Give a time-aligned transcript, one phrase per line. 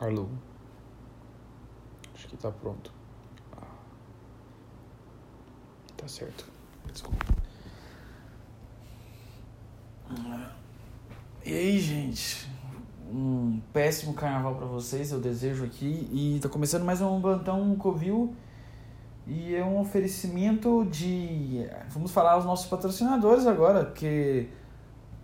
[0.00, 0.26] Alô?
[2.14, 2.92] Acho que tá pronto.
[3.56, 3.62] Ah.
[5.96, 6.44] Tá certo.
[6.92, 7.24] Desculpa.
[11.44, 12.50] E aí, gente?
[13.08, 16.08] Um péssimo carnaval para vocês, eu desejo aqui.
[16.12, 18.34] E tá começando mais um Bantão Covil.
[19.26, 21.66] E é um oferecimento de.
[21.90, 24.48] Vamos falar os nossos patrocinadores agora, porque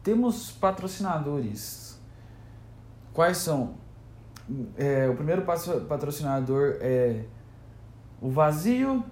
[0.02, 2.00] temos patrocinadores.
[3.12, 3.79] Quais são?
[4.76, 7.24] É, o primeiro patrocinador é
[8.20, 9.04] o Vazio.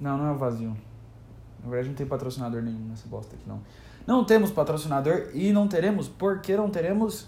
[0.00, 0.76] Não, não é o Vazio.
[1.62, 3.60] Na verdade, não tem patrocinador nenhum nessa bosta aqui, não.
[4.06, 6.08] Não temos patrocinador e não teremos.
[6.08, 7.26] Por que não teremos?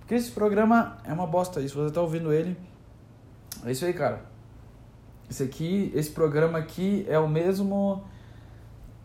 [0.00, 1.60] Porque esse programa é uma bosta.
[1.60, 2.56] Se você tá ouvindo ele,
[3.64, 4.24] é isso aí, cara.
[5.30, 8.02] Esse aqui, esse programa aqui é o mesmo.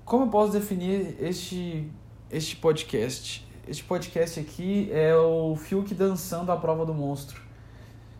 [0.04, 1.90] Como eu posso definir este,
[2.32, 3.47] este podcast?
[3.68, 7.42] Este podcast aqui é o Fiuk dançando a prova do monstro.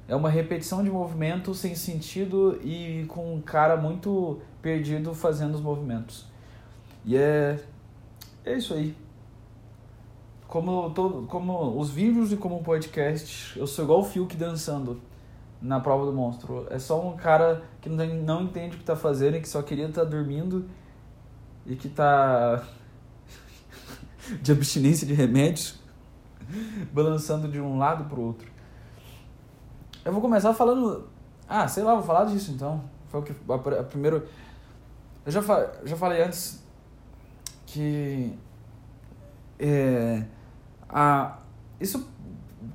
[0.06, 5.62] É uma repetição de movimento sem sentido e com um cara muito perdido fazendo os
[5.62, 6.26] movimentos.
[7.06, 7.64] E é,
[8.44, 8.94] é isso aí.
[10.50, 15.00] Como, todo, como os vídeos e como o podcast, eu sou igual o Fiuk dançando
[15.62, 16.68] na prova do monstro.
[16.70, 19.62] É só um cara que não, não entende o que está fazendo e que só
[19.62, 20.66] queria estar tá dormindo
[21.66, 22.68] e que está
[24.42, 25.80] de abstinência de remédios,
[26.92, 28.50] balançando de um lado para o outro.
[30.04, 31.08] Eu vou começar falando.
[31.48, 32.84] Ah, sei lá, vou falar disso então.
[33.10, 33.34] Foi o que.
[33.50, 34.28] A, a primeiro.
[35.26, 35.42] Eu já,
[35.84, 36.64] já falei antes
[37.66, 38.34] que.
[39.60, 40.24] É,
[40.88, 41.40] a,
[41.80, 42.10] isso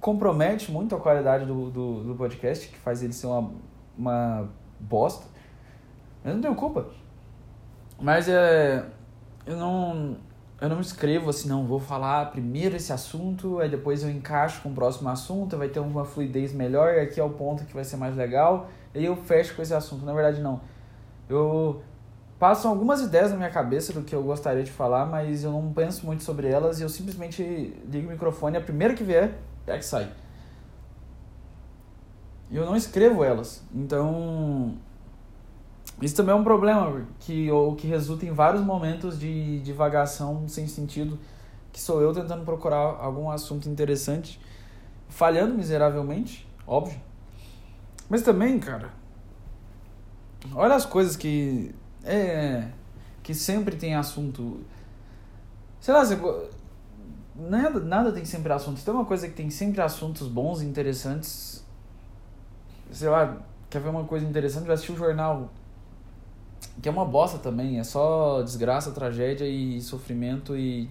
[0.00, 3.50] compromete muito a qualidade do, do, do podcast, que faz ele ser uma,
[3.96, 5.26] uma bosta.
[6.24, 6.86] Eu não tenho culpa.
[8.00, 8.84] Mas é.
[9.46, 10.16] Eu não
[10.62, 14.68] eu não escrevo assim, não, vou falar primeiro esse assunto, aí depois eu encaixo com
[14.68, 17.82] o próximo assunto, vai ter uma fluidez melhor, e aqui é o ponto que vai
[17.82, 20.04] ser mais legal, e eu fecho com esse assunto.
[20.04, 20.60] Na verdade, não.
[21.28, 21.82] Eu
[22.38, 25.72] passo algumas ideias na minha cabeça do que eu gostaria de falar, mas eu não
[25.72, 27.42] penso muito sobre elas e eu simplesmente
[27.90, 29.34] ligo o microfone, a primeira que vier
[29.66, 30.12] é que sai.
[32.52, 33.64] E eu não escrevo elas.
[33.74, 34.76] Então,
[36.04, 40.66] isso também é um problema, que, ou, que resulta em vários momentos de divagação sem
[40.66, 41.18] sentido,
[41.72, 44.40] que sou eu tentando procurar algum assunto interessante,
[45.08, 47.00] falhando miseravelmente, óbvio.
[48.08, 48.90] Mas também, cara,
[50.54, 51.74] olha as coisas que.
[52.04, 52.68] É.
[53.22, 54.60] que sempre tem assunto.
[55.80, 56.18] Sei lá, você,
[57.36, 58.78] nada, nada tem sempre assunto.
[58.78, 61.64] Se tem uma coisa que tem sempre assuntos bons interessantes.
[62.90, 63.38] Sei lá,
[63.70, 64.66] quer ver uma coisa interessante?
[64.66, 65.50] Vai assistir o jornal
[66.80, 70.88] que é uma bosta também, é só desgraça, tragédia e sofrimento e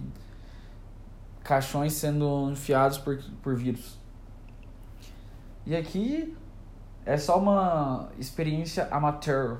[1.42, 3.98] caixões sendo enfiados por, por vírus.
[5.66, 6.36] E aqui
[7.04, 9.58] é só uma experiência amateur.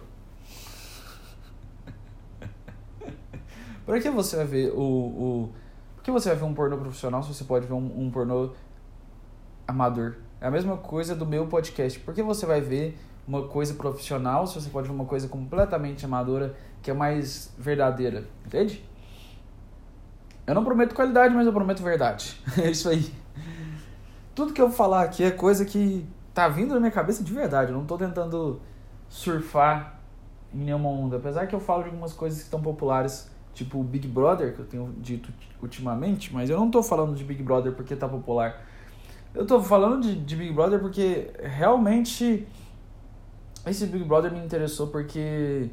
[3.86, 5.52] Por que você vai ver o, o.
[5.96, 8.50] Por que você vai ver um pornô profissional se você pode ver um, um pornô
[9.66, 10.16] amador?
[10.40, 12.00] É a mesma coisa do meu podcast.
[12.00, 16.04] Por que você vai ver uma coisa profissional, se você pode ver uma coisa completamente
[16.04, 18.84] amadora, que é mais verdadeira, entende?
[20.46, 22.40] Eu não prometo qualidade, mas eu prometo verdade.
[22.58, 23.12] é isso aí.
[24.34, 27.70] Tudo que eu falar aqui é coisa que tá vindo na minha cabeça de verdade.
[27.70, 28.60] Eu não tô tentando
[29.08, 30.00] surfar
[30.52, 31.16] em nenhuma onda.
[31.16, 34.60] Apesar que eu falo de algumas coisas que estão populares, tipo o Big Brother, que
[34.60, 38.64] eu tenho dito ultimamente, mas eu não tô falando de Big Brother porque tá popular.
[39.34, 42.46] Eu tô falando de, de Big Brother porque realmente
[43.66, 45.70] esse Big Brother me interessou porque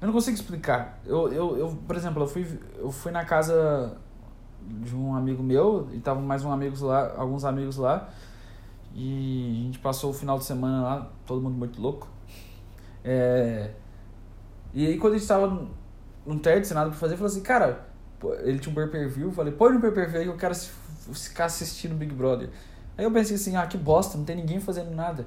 [0.00, 1.00] eu não consigo explicar.
[1.04, 2.46] Eu, eu, eu por exemplo, eu fui,
[2.78, 3.96] eu fui na casa
[4.62, 8.08] de um amigo meu e tava mais um amigos lá, alguns amigos lá.
[8.94, 12.08] E a gente passou o final de semana lá, todo mundo muito louco.
[13.04, 13.70] É,
[14.74, 15.68] e aí quando a gente tava
[16.26, 17.86] num TED, sem nada pra fazer, eu falei assim, cara,
[18.42, 20.36] ele tinha um pay per view, falei, põe no pay per view aí que eu
[20.36, 20.54] quero
[21.12, 22.50] ficar assistindo Big Brother.
[22.98, 25.26] Aí eu pensei assim, ah, que bosta, não tem ninguém fazendo nada.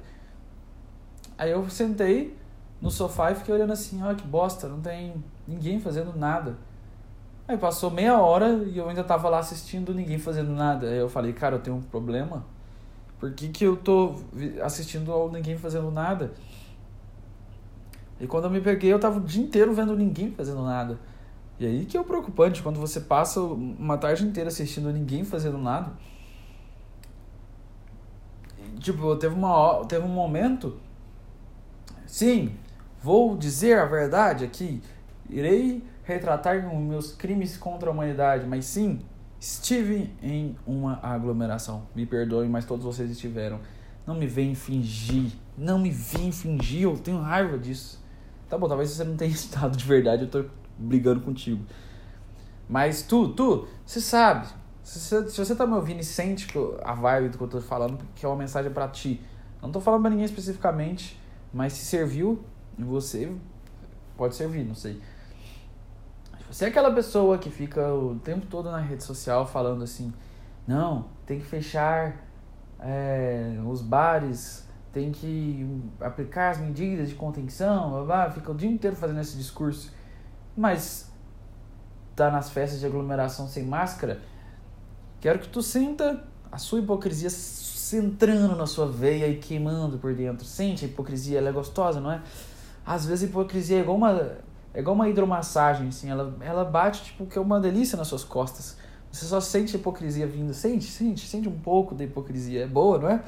[1.36, 2.36] Aí eu sentei
[2.80, 5.14] no sofá e fiquei olhando assim, olha que bosta, não tem
[5.46, 6.56] ninguém fazendo nada.
[7.46, 10.86] Aí passou meia hora e eu ainda tava lá assistindo ninguém fazendo nada.
[10.86, 12.44] Aí eu falei, cara, eu tenho um problema.
[13.18, 14.16] Por que, que eu tô
[14.62, 16.32] assistindo ao ninguém fazendo nada?
[18.20, 20.98] E quando eu me peguei, eu tava o dia inteiro vendo ninguém fazendo nada.
[21.58, 25.58] E aí que é o preocupante, quando você passa uma tarde inteira assistindo ninguém fazendo
[25.58, 25.92] nada.
[28.78, 30.78] Tipo, teve, uma, teve um momento
[32.06, 32.54] Sim,
[33.02, 34.82] vou dizer a verdade aqui.
[35.28, 39.00] Irei retratar meus crimes contra a humanidade, mas sim,
[39.40, 41.86] estive em uma aglomeração.
[41.94, 43.60] Me perdoem, mas todos vocês estiveram.
[44.06, 45.32] Não me vem fingir.
[45.56, 46.82] Não me vem fingir.
[46.82, 48.02] Eu tenho raiva disso.
[48.48, 50.24] Tá bom, talvez você não tenha estado de verdade.
[50.24, 50.44] Eu tô
[50.78, 51.64] brigando contigo.
[52.68, 54.46] Mas tu, tu, você sabe.
[54.82, 56.46] Se você, se você tá me ouvindo e sente
[56.82, 59.20] a vibe do que eu tô falando, que é uma mensagem para ti.
[59.62, 61.18] Não tô falando pra ninguém especificamente,
[61.54, 62.44] mas se serviu
[62.76, 63.32] em você,
[64.16, 65.00] pode servir, não sei.
[66.50, 70.12] Você é aquela pessoa que fica o tempo todo na rede social falando assim,
[70.66, 72.16] não, tem que fechar
[72.80, 78.68] é, os bares, tem que aplicar as medidas de contenção, blá, blá, fica o dia
[78.68, 79.92] inteiro fazendo esse discurso.
[80.56, 81.10] Mas
[82.16, 84.20] tá nas festas de aglomeração sem máscara,
[85.20, 87.30] quero que tu sinta a sua hipocrisia
[87.94, 90.44] entrando na sua veia e queimando por dentro.
[90.44, 92.20] Sente a hipocrisia, ela é gostosa, não é?
[92.84, 94.36] Às vezes a hipocrisia é igual uma,
[94.74, 98.24] é igual uma hidromassagem, assim, ela, ela bate, tipo, que é uma delícia nas suas
[98.24, 98.76] costas.
[99.10, 100.52] Você só sente a hipocrisia vindo.
[100.52, 102.64] Sente, sente, sente um pouco da hipocrisia.
[102.64, 103.22] É boa, não é?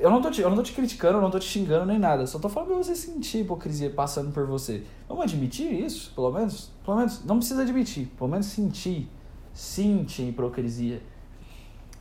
[0.00, 1.98] Eu não, tô te, eu não tô te criticando, eu não tô te xingando nem
[1.98, 2.26] nada.
[2.26, 4.84] Só tô falando pra você sentir a hipocrisia passando por você.
[5.08, 6.70] Vamos admitir isso, pelo menos?
[6.84, 8.06] Pelo menos, não precisa admitir.
[8.16, 9.10] Pelo menos sentir.
[9.52, 11.02] Sente a hipocrisia.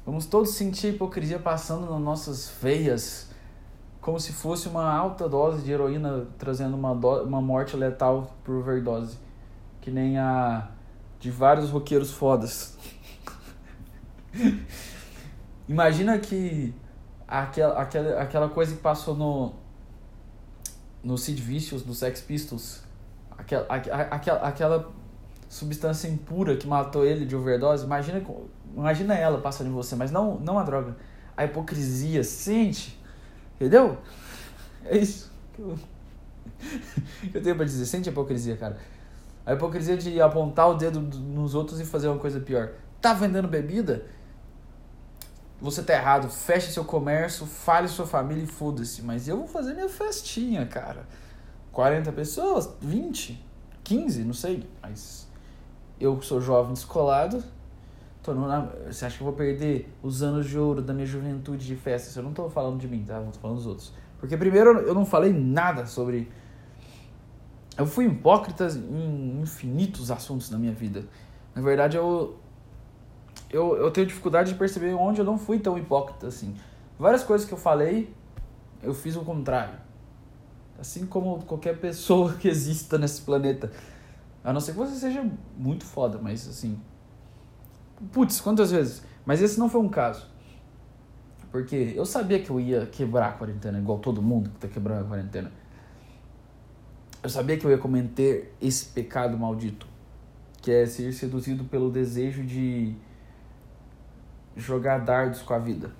[0.08, 3.30] Vamos todos sentir a hipocrisia passando nas nossas veias.
[4.00, 8.56] Como se fosse uma alta dose de heroína trazendo uma, do, uma morte letal por
[8.56, 9.18] overdose.
[9.82, 10.70] Que nem a
[11.20, 12.78] de vários roqueiros fodas.
[15.68, 16.74] Imagina que
[17.28, 19.52] aquela, aquela, aquela coisa que passou no
[21.04, 22.82] no Sid Vicious, do Sex Pistols,
[23.38, 24.92] aquela, aquela, aquela
[25.48, 28.22] substância impura que matou ele de overdose, imagina,
[28.76, 30.96] imagina ela passando em você, mas não, não a droga.
[31.36, 33.00] A hipocrisia, sente,
[33.56, 33.98] entendeu?
[34.86, 35.78] É isso que eu,
[37.34, 38.78] eu tenho pra dizer, sente a hipocrisia, cara.
[39.46, 42.72] A hipocrisia de apontar o dedo nos outros e fazer uma coisa pior.
[43.00, 44.06] Tá vendendo bebida?
[45.62, 46.30] Você tá errado.
[46.30, 49.02] Feche seu comércio, fale sua família e foda-se.
[49.02, 51.08] Mas eu vou fazer minha festinha, cara.
[51.72, 52.70] 40 pessoas?
[52.82, 53.44] 20?
[53.84, 54.24] 15?
[54.24, 54.68] Não sei.
[54.82, 55.27] Mas
[56.00, 57.44] eu sou jovem descolado.
[58.24, 58.48] Tô no,
[58.86, 62.16] você acha que eu vou perder os anos de ouro da minha juventude de festas?
[62.16, 63.16] Eu não tô falando de mim, tá?
[63.16, 63.94] Eu tô falando dos outros.
[64.20, 66.28] Porque primeiro eu não falei nada sobre
[67.78, 71.06] eu fui hipócrita em infinitos assuntos na minha vida.
[71.54, 72.36] Na verdade, eu,
[73.52, 76.56] eu, eu tenho dificuldade de perceber onde eu não fui tão hipócrita assim.
[76.98, 78.12] Várias coisas que eu falei,
[78.82, 79.76] eu fiz o contrário.
[80.80, 83.72] Assim como qualquer pessoa que exista nesse planeta.
[84.48, 86.80] A não ser que você seja muito foda, mas assim.
[88.14, 89.04] Putz, quantas vezes?
[89.26, 90.26] Mas esse não foi um caso.
[91.52, 95.02] Porque eu sabia que eu ia quebrar a quarentena, igual todo mundo que tá quebrando
[95.02, 95.52] a quarentena.
[97.22, 99.86] Eu sabia que eu ia cometer esse pecado maldito,
[100.62, 102.96] que é ser seduzido pelo desejo de
[104.56, 105.92] jogar dardos com a vida.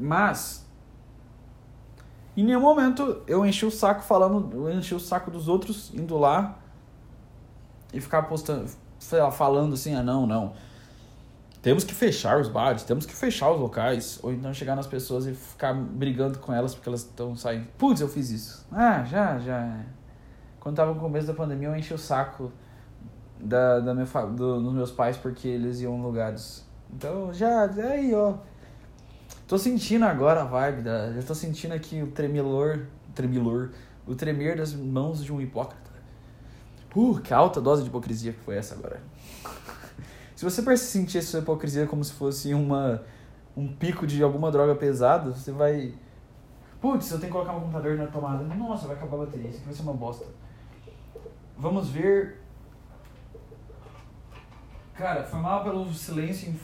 [0.00, 0.66] Mas
[2.34, 6.16] em nenhum momento eu enchi o saco falando, eu enchi o saco dos outros indo
[6.16, 6.62] lá
[7.92, 8.66] e ficar postando,
[9.32, 10.52] falando assim, ah não, não.
[11.60, 15.26] Temos que fechar os bares, temos que fechar os locais, ou então chegar nas pessoas
[15.26, 17.66] e ficar brigando com elas porque elas estão saindo.
[17.76, 18.66] Putz, eu fiz isso.
[18.70, 19.80] Ah, já, já.
[20.60, 22.52] Quando tava no começo da pandemia, eu enchi o saco
[23.40, 26.64] da, da minha, do, dos meus pais porque eles iam em lugares.
[26.94, 28.34] Então, já, aí, ó.
[29.46, 33.70] Tô sentindo agora a vibe, da, já tô sentindo aqui o tremilor, tremilor,
[34.06, 35.87] o tremer das mãos de um hipócrita.
[36.94, 39.00] Uh, que alta dose de hipocrisia que foi essa agora.
[40.34, 43.02] se você sentir essa hipocrisia como se fosse uma,
[43.56, 45.94] um pico de alguma droga pesada, você vai.
[46.80, 48.42] Putz, eu tenho que colocar meu computador na tomada.
[48.42, 50.26] Nossa, vai acabar a bateria, isso aqui vai ser uma bosta.
[51.56, 52.40] Vamos ver.
[54.94, 56.54] Cara, foi mal pelo silêncio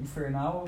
[0.00, 0.66] infernal.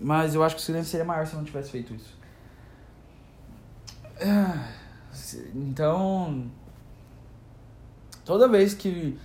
[0.00, 2.16] Mas eu acho que o silêncio seria maior se eu não tivesse feito isso.
[4.20, 4.72] Ah,
[5.54, 6.50] então.
[8.24, 9.18] Toda vez que,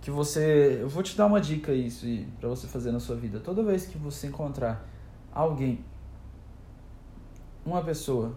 [0.00, 0.78] que você.
[0.80, 2.06] Eu vou te dar uma dica isso
[2.40, 3.40] para você fazer na sua vida.
[3.40, 4.84] Toda vez que você encontrar
[5.32, 5.84] alguém,
[7.64, 8.36] uma pessoa,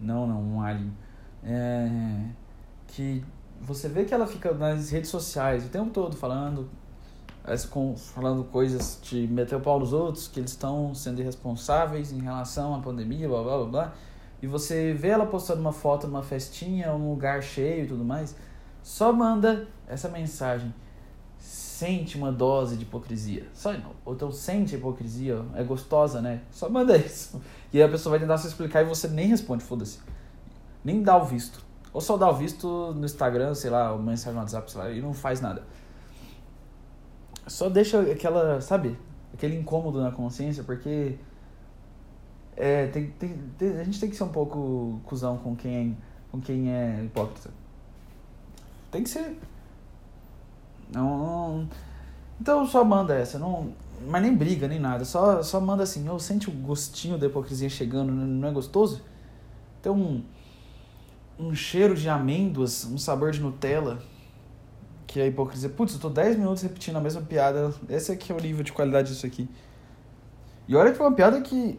[0.00, 0.92] não, não, um alien
[1.44, 2.28] é,
[2.88, 3.24] que
[3.60, 6.68] você vê que ela fica nas redes sociais o tempo todo falando
[8.14, 12.74] falando coisas de meter o pau nos outros, que eles estão sendo irresponsáveis em relação
[12.74, 13.94] à pandemia, blá blá blá blá.
[14.44, 18.36] E você vê ela postando uma foto numa festinha, um lugar cheio e tudo mais,
[18.82, 20.74] só manda essa mensagem.
[21.38, 23.48] Sente uma dose de hipocrisia.
[23.54, 23.74] Só,
[24.04, 26.42] ou então sente a hipocrisia, é gostosa, né?
[26.50, 27.40] Só manda isso.
[27.72, 29.98] E a pessoa vai tentar se explicar e você nem responde, foda-se
[30.84, 31.64] nem dá o visto.
[31.90, 35.00] Ou só dá o visto no Instagram, sei lá, mensagem no WhatsApp, sei lá, e
[35.00, 35.62] não faz nada.
[37.46, 38.94] Só deixa aquela, sabe?
[39.32, 41.16] aquele incômodo na consciência, porque
[42.56, 45.96] é, tem, tem, tem, a gente tem que ser um pouco cuzão com quem,
[46.30, 47.50] com quem é hipócrita.
[48.90, 49.36] Tem que ser.
[50.92, 51.68] Não, não,
[52.40, 53.72] então só manda essa, não,
[54.06, 55.04] mas nem briga, nem nada.
[55.04, 59.02] Só, só manda assim, eu sente o gostinho da hipocrisia chegando, não é gostoso?
[59.82, 60.22] Tem um,
[61.38, 63.98] um cheiro de amêndoas, um sabor de Nutella,
[65.06, 65.68] que é a hipocrisia.
[65.68, 67.72] Putz, eu tô 10 minutos repetindo a mesma piada.
[67.88, 69.48] Esse aqui é o nível de qualidade disso aqui.
[70.66, 71.78] E olha que foi uma piada que.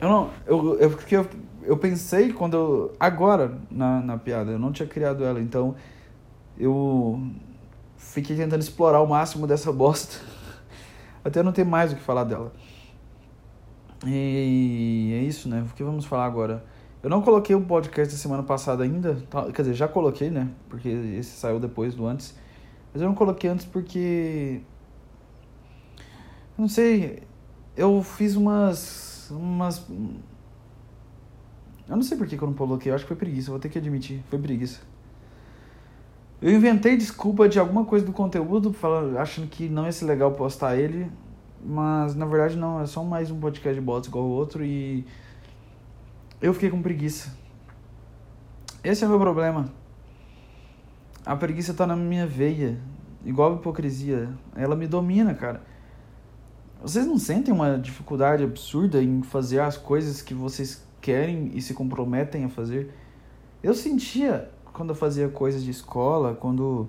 [0.00, 0.30] Eu não.
[0.46, 1.26] Eu, eu, porque eu,
[1.62, 2.92] eu pensei quando eu.
[2.98, 5.74] Agora na, na piada, eu não tinha criado ela, então
[6.58, 7.20] eu
[7.96, 10.16] fiquei tentando explorar o máximo dessa bosta.
[11.24, 12.52] Até não ter mais o que falar dela.
[14.06, 15.64] E é isso, né?
[15.68, 16.64] O que vamos falar agora?
[17.02, 19.16] Eu não coloquei o podcast da semana passada ainda.
[19.54, 20.48] Quer dizer, já coloquei, né?
[20.68, 22.34] Porque esse saiu depois do antes.
[22.92, 24.60] Mas eu não coloquei antes porque.
[26.56, 27.22] Não sei.
[27.76, 29.17] Eu fiz umas.
[29.30, 29.86] Umas.
[31.88, 32.90] Eu não sei por que eu não coloquei.
[32.90, 33.50] Eu acho que foi preguiça.
[33.50, 34.22] Vou ter que admitir.
[34.28, 34.80] Foi preguiça.
[36.40, 40.30] Eu inventei desculpa de alguma coisa do conteúdo, falando, achando que não ia ser legal
[40.32, 41.10] postar ele,
[41.64, 45.04] mas na verdade não, é só mais um podcast de bots igual o outro e
[46.40, 47.36] eu fiquei com preguiça.
[48.84, 49.68] Esse é o meu problema.
[51.26, 52.78] A preguiça tá na minha veia,
[53.24, 54.30] igual a hipocrisia.
[54.54, 55.62] Ela me domina, cara.
[56.80, 61.74] Vocês não sentem uma dificuldade absurda em fazer as coisas que vocês querem e se
[61.74, 62.94] comprometem a fazer?
[63.60, 66.88] Eu sentia quando eu fazia coisas de escola, quando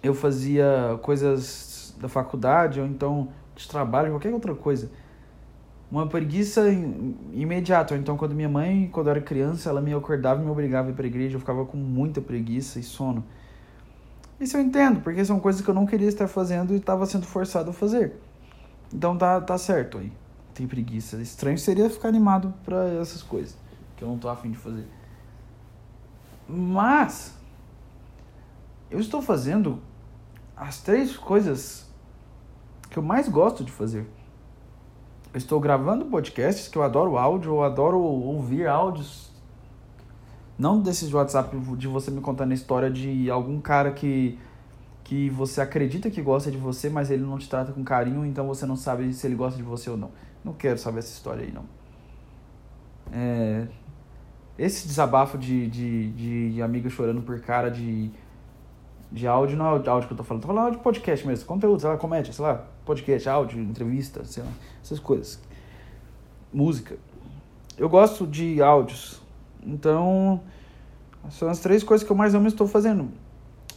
[0.00, 4.88] eu fazia coisas da faculdade ou então de trabalho, qualquer outra coisa.
[5.90, 6.62] Uma preguiça
[7.32, 7.96] imediata.
[7.96, 10.90] Então, quando minha mãe, quando eu era criança, ela me acordava e me obrigava a
[10.92, 13.24] ir para a igreja, eu ficava com muita preguiça e sono.
[14.40, 17.26] Isso eu entendo, porque são coisas que eu não queria estar fazendo e estava sendo
[17.26, 18.14] forçado a fazer.
[18.92, 20.12] Então tá, tá certo aí.
[20.54, 21.20] Tem preguiça.
[21.20, 23.56] Estranho seria ficar animado para essas coisas
[23.96, 24.86] que eu não tô afim de fazer.
[26.48, 27.34] Mas
[28.90, 29.80] eu estou fazendo
[30.56, 31.90] as três coisas
[32.90, 34.06] que eu mais gosto de fazer.
[35.32, 39.32] Eu estou gravando podcasts que eu adoro áudio, eu adoro ouvir áudios.
[40.56, 44.38] Não desses de WhatsApp de você me contando a história de algum cara que
[45.04, 48.46] que você acredita que gosta de você, mas ele não te trata com carinho, então
[48.46, 50.10] você não sabe se ele gosta de você ou não.
[50.42, 51.64] Não quero saber essa história aí, não.
[53.12, 53.66] É,
[54.58, 58.10] esse desabafo de, de, de amiga chorando por cara de,
[59.12, 61.80] de áudio não é áudio que eu tô falando, tô falando de podcast mesmo, conteúdo,
[61.80, 64.50] sei lá, comédia, sei lá, podcast, áudio, entrevista, sei lá,
[64.82, 65.38] essas coisas.
[66.50, 66.96] Música.
[67.76, 69.20] Eu gosto de áudios,
[69.62, 70.40] então
[71.28, 73.10] são as três coisas que eu mais amo estou fazendo.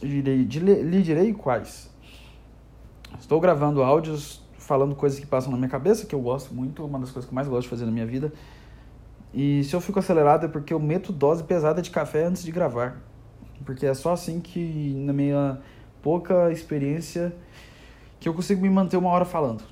[0.02, 1.90] Lhe direi quais.
[3.18, 6.98] Estou gravando áudios falando coisas que passam na minha cabeça, que eu gosto muito, uma
[6.98, 8.32] das coisas que eu mais gosto de fazer na minha vida
[9.32, 12.50] e se eu fico acelerado é porque eu meto dose pesada de café antes de
[12.50, 13.00] gravar.
[13.64, 15.58] Porque é só assim que, na minha
[16.02, 17.34] pouca experiência,
[18.18, 19.62] que eu consigo me manter uma hora falando.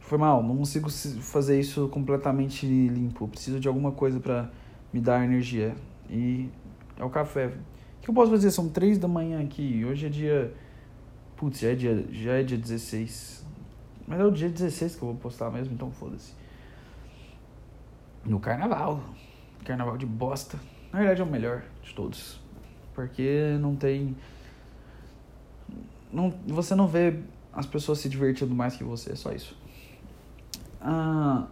[0.00, 3.28] Foi mal, não consigo fazer isso completamente limpo.
[3.28, 4.50] preciso de alguma coisa para
[4.92, 5.74] me dar energia.
[6.10, 6.48] E
[6.98, 7.52] é o café.
[8.02, 8.50] Que eu posso fazer?
[8.50, 9.84] São três da manhã aqui.
[9.84, 10.52] Hoje é dia.
[11.36, 13.46] Putz, já é dia, já é dia 16.
[14.06, 16.34] Mas é o dia 16 que eu vou postar mesmo, então foda-se
[18.24, 19.00] no carnaval.
[19.64, 20.58] Carnaval de bosta.
[20.92, 22.40] Na verdade é o melhor de todos.
[22.94, 24.16] Porque não tem.
[26.12, 27.20] Não, você não vê
[27.52, 29.56] as pessoas se divertindo mais que você, é só isso.
[30.80, 31.46] Ah,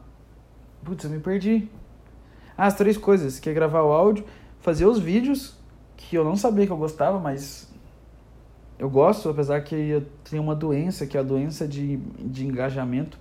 [0.84, 1.68] putz, eu me perdi.
[2.56, 4.24] Ah, as três coisas, que é gravar o áudio,
[4.60, 5.56] fazer os vídeos,
[6.00, 7.68] que eu não sabia que eu gostava, mas
[8.78, 13.18] eu gosto, apesar que eu tenho uma doença, que é a doença de, de engajamento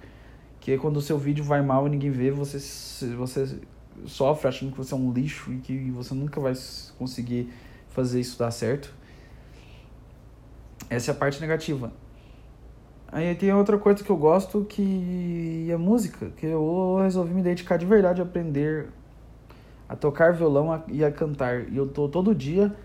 [0.60, 2.60] que é quando o seu vídeo vai mal e ninguém vê, você,
[3.16, 3.60] você
[4.06, 6.54] sofre achando que você é um lixo e que você nunca vai
[6.98, 7.52] conseguir
[7.90, 8.94] fazer isso dar certo.
[10.90, 11.92] Essa é a parte negativa.
[13.12, 17.78] Aí tem outra coisa que eu gosto que é música, que eu resolvi me dedicar
[17.78, 18.90] de verdade a aprender
[19.90, 21.68] a tocar violão e a cantar.
[21.72, 22.76] E eu tô todo dia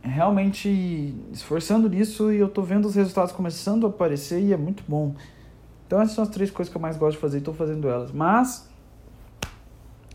[0.00, 4.82] realmente esforçando nisso e eu tô vendo os resultados começando a aparecer e é muito
[4.88, 5.14] bom.
[5.86, 7.86] Então essas são as três coisas que eu mais gosto de fazer e estou fazendo
[7.86, 8.10] elas.
[8.10, 8.68] Mas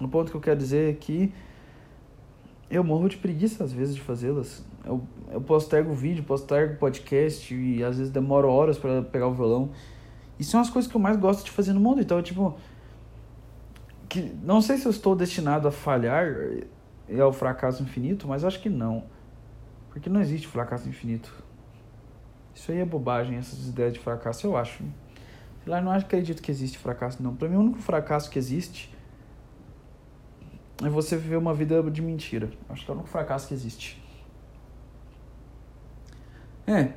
[0.02, 1.32] o ponto que eu quero dizer é que
[2.70, 4.66] eu morro de preguiça às vezes de fazê-las.
[4.84, 9.70] Eu, eu postergo vídeo, postergo podcast e às vezes demoro horas para pegar o violão.
[10.40, 12.02] E são as coisas que eu mais gosto de fazer no mundo.
[12.02, 12.56] Então, tipo,
[14.14, 16.28] que não sei se eu estou destinado a falhar
[17.10, 19.06] e ao fracasso infinito, mas acho que não.
[19.90, 21.34] Porque não existe fracasso infinito.
[22.54, 24.84] Isso aí é bobagem, essas ideias de fracasso, eu acho.
[25.64, 27.36] Sei lá, não acredito que existe fracasso, não.
[27.36, 28.96] Pra mim, o único fracasso que existe
[30.84, 32.52] é você viver uma vida de mentira.
[32.70, 34.00] Acho que é o único fracasso que existe.
[36.68, 36.94] É.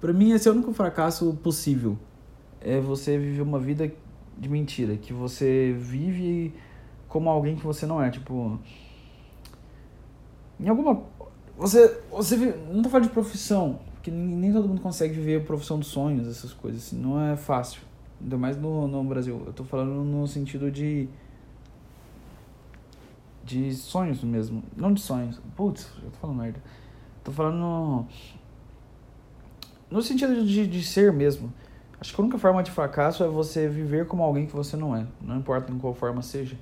[0.00, 1.98] Pra mim, esse é o único fracasso possível.
[2.58, 3.92] É você viver uma vida
[4.40, 4.96] de mentira.
[4.96, 6.54] Que você vive
[7.08, 8.10] como alguém que você não é.
[8.10, 8.58] Tipo.
[10.58, 11.02] Em alguma.
[11.58, 12.00] Você.
[12.10, 13.78] você vive, não tô falando de profissão.
[13.94, 16.86] Porque nem todo mundo consegue viver a profissão dos sonhos, essas coisas.
[16.86, 17.82] Assim, não é fácil.
[18.18, 19.42] Ainda mais no, no Brasil.
[19.46, 21.06] Eu tô falando no sentido de.
[23.44, 24.62] De sonhos mesmo.
[24.74, 25.40] Não de sonhos.
[25.54, 26.62] Putz, eu tô falando merda.
[27.22, 28.06] Tô falando no.
[29.90, 31.52] No sentido de, de ser mesmo.
[32.00, 34.96] Acho que a única forma de fracasso é você viver como alguém que você não
[34.96, 35.06] é.
[35.20, 36.56] Não importa em qual forma seja.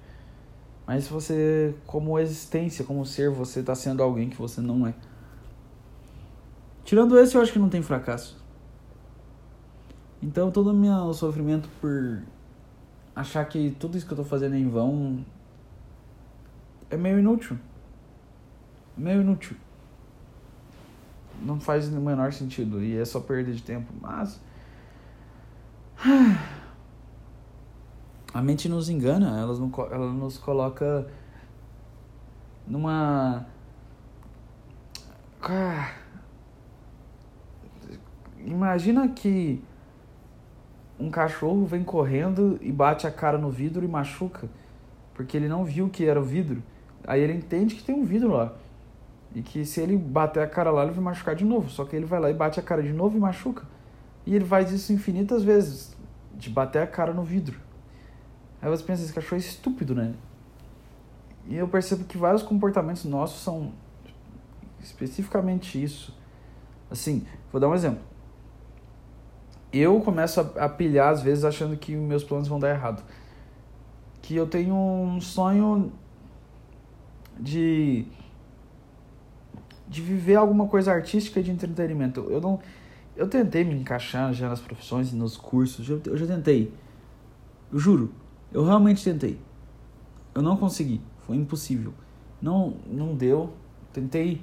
[0.85, 4.95] Mas você, como existência, como ser, você está sendo alguém que você não é.
[6.85, 8.43] Tirando esse, eu acho que não tem fracasso.
[10.21, 12.23] Então, todo o meu sofrimento por
[13.15, 15.25] achar que tudo isso que eu tô fazendo é em vão
[16.91, 17.59] é meio inútil.
[18.97, 19.57] Meio inútil.
[21.43, 23.93] Não faz o menor sentido e é só perda de tempo.
[24.01, 24.41] Mas.
[28.33, 31.09] A mente nos engana, ela, não, ela nos coloca
[32.67, 33.47] numa.
[38.45, 39.61] Imagina que
[40.99, 44.49] um cachorro vem correndo e bate a cara no vidro e machuca,
[45.15, 46.63] porque ele não viu que era o vidro.
[47.07, 48.53] Aí ele entende que tem um vidro lá.
[49.35, 51.69] E que se ele bater a cara lá, ele vai machucar de novo.
[51.69, 53.67] Só que ele vai lá e bate a cara de novo e machuca.
[54.29, 55.97] E ele faz isso infinitas vezes,
[56.35, 57.59] de bater a cara no vidro.
[58.61, 60.13] Aí você pensa, esse cachorro é estúpido, né?
[61.47, 63.73] E eu percebo que vários comportamentos nossos são
[64.81, 66.15] especificamente isso.
[66.91, 68.03] Assim, vou dar um exemplo.
[69.73, 73.03] Eu começo a, a pilhar às vezes achando que meus planos vão dar errado.
[74.21, 75.91] Que eu tenho um sonho
[77.41, 78.07] de
[79.89, 82.27] de viver alguma coisa artística de entretenimento.
[82.29, 82.61] Eu não
[83.19, 86.73] eu tentei me encaixar já nas profissões e nos cursos, eu, já tentei.
[87.73, 88.13] Eu juro,
[88.53, 89.41] eu realmente tentei.
[90.33, 91.93] Eu não consegui, foi impossível.
[92.41, 93.53] Não não deu.
[93.93, 94.41] Tentei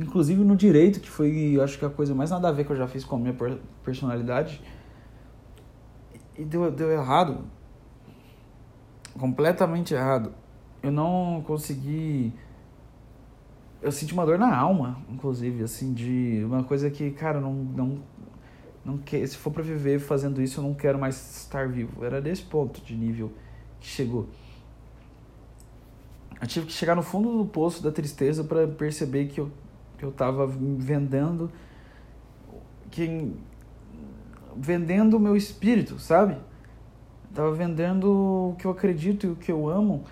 [0.00, 2.76] inclusive no direito, que foi, acho que a coisa mais nada a ver que eu
[2.76, 3.36] já fiz com a minha
[3.84, 4.62] personalidade.
[6.38, 7.44] E deu, deu errado.
[9.18, 10.32] Completamente errado.
[10.82, 12.32] Eu não consegui
[13.86, 18.02] eu senti uma dor na alma, inclusive, assim, de uma coisa que, cara, não, não,
[18.84, 22.04] não que, se for para viver fazendo isso, eu não quero mais estar vivo.
[22.04, 23.30] Era desse ponto de nível
[23.78, 24.26] que chegou.
[26.40, 29.52] Eu tive que chegar no fundo do poço da tristeza para perceber que eu,
[29.96, 31.48] que eu tava vendendo
[32.90, 33.32] que
[34.56, 36.36] vendendo o meu espírito, sabe?
[37.32, 40.04] Tava vendendo o que eu acredito e o que eu amo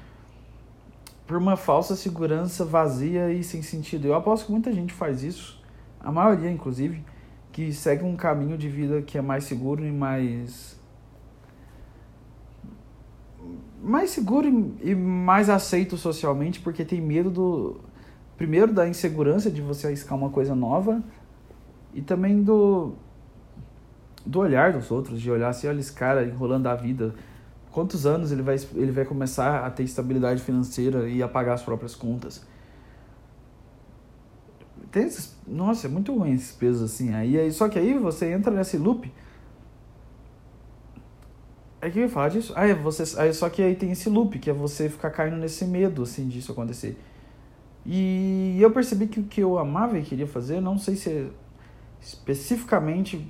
[1.26, 4.06] por uma falsa segurança vazia e sem sentido.
[4.06, 5.62] Eu aposto que muita gente faz isso,
[6.00, 7.04] a maioria inclusive,
[7.52, 10.78] que segue um caminho de vida que é mais seguro e mais
[13.82, 17.80] mais seguro e mais aceito socialmente, porque tem medo do
[18.36, 21.02] primeiro da insegurança de você arriscar uma coisa nova
[21.92, 22.94] e também do
[24.26, 27.14] do olhar dos outros, de olhar assim, olha esse cara enrolando a vida,
[27.74, 31.62] quantos anos ele vai, ele vai começar a ter estabilidade financeira e a pagar as
[31.62, 32.46] próprias contas.
[34.92, 37.12] Tem esses, nossa, é muito ruim esses pesos assim.
[37.12, 39.12] Aí, aí, só que aí você entra nesse loop.
[41.80, 42.52] É que eu ia falar disso.
[42.54, 45.64] Aí, você, aí, só que aí tem esse loop, que é você ficar caindo nesse
[45.64, 46.96] medo assim, disso acontecer.
[47.84, 51.26] E eu percebi que o que eu amava e queria fazer, não sei se é
[52.00, 53.26] especificamente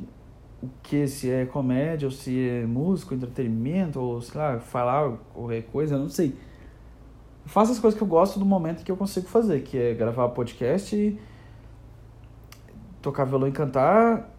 [0.83, 5.99] que, se é comédia, ou se é música, entretenimento, ou sei lá, falar qualquer coisa,
[5.99, 6.37] não sei.
[7.45, 9.95] Eu faço as coisas que eu gosto do momento que eu consigo fazer, que é
[9.95, 11.19] gravar podcast,
[13.03, 14.31] tocar violão e cantar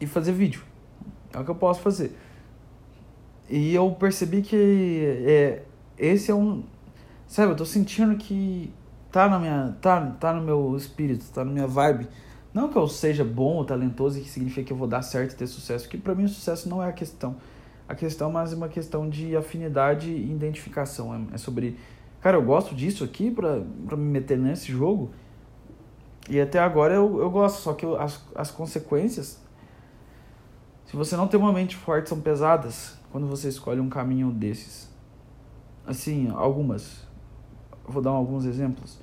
[0.00, 0.62] e fazer vídeo.
[1.32, 2.16] É o que eu posso fazer.
[3.48, 5.62] E eu percebi que é,
[5.98, 6.64] esse é um.
[7.26, 8.72] Sabe, eu tô sentindo que
[9.10, 9.76] tá na minha.
[9.80, 12.08] tá, tá no meu espírito, tá na minha vibe
[12.56, 15.32] não que eu seja bom ou talentoso e que significa que eu vou dar certo
[15.32, 17.36] e ter sucesso, porque para mim o sucesso não é a questão.
[17.86, 21.14] A questão é mais uma questão de afinidade e identificação.
[21.14, 21.78] É, é sobre,
[22.18, 23.58] cara, eu gosto disso aqui para
[23.94, 25.10] me meter nesse jogo.
[26.30, 29.38] E até agora eu, eu gosto, só que as, as consequências,
[30.86, 34.90] se você não tem uma mente forte, são pesadas quando você escolhe um caminho desses.
[35.86, 37.06] Assim, algumas.
[37.86, 38.98] Vou dar alguns exemplos.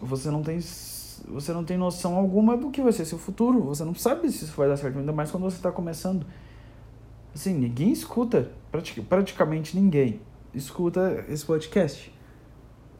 [0.00, 0.58] Você não tem
[1.28, 3.62] você não tem noção alguma do que vai ser seu futuro.
[3.64, 6.26] Você não sabe se isso vai dar certo, ainda mais quando você está começando.
[7.34, 8.50] Assim, ninguém escuta,
[9.08, 10.20] praticamente ninguém
[10.54, 12.12] escuta esse podcast.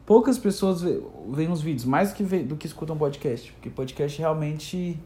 [0.05, 0.81] Poucas pessoas
[1.31, 3.51] veem os vídeos, mais que, vê, do que escutam podcast.
[3.53, 4.99] Porque podcast realmente.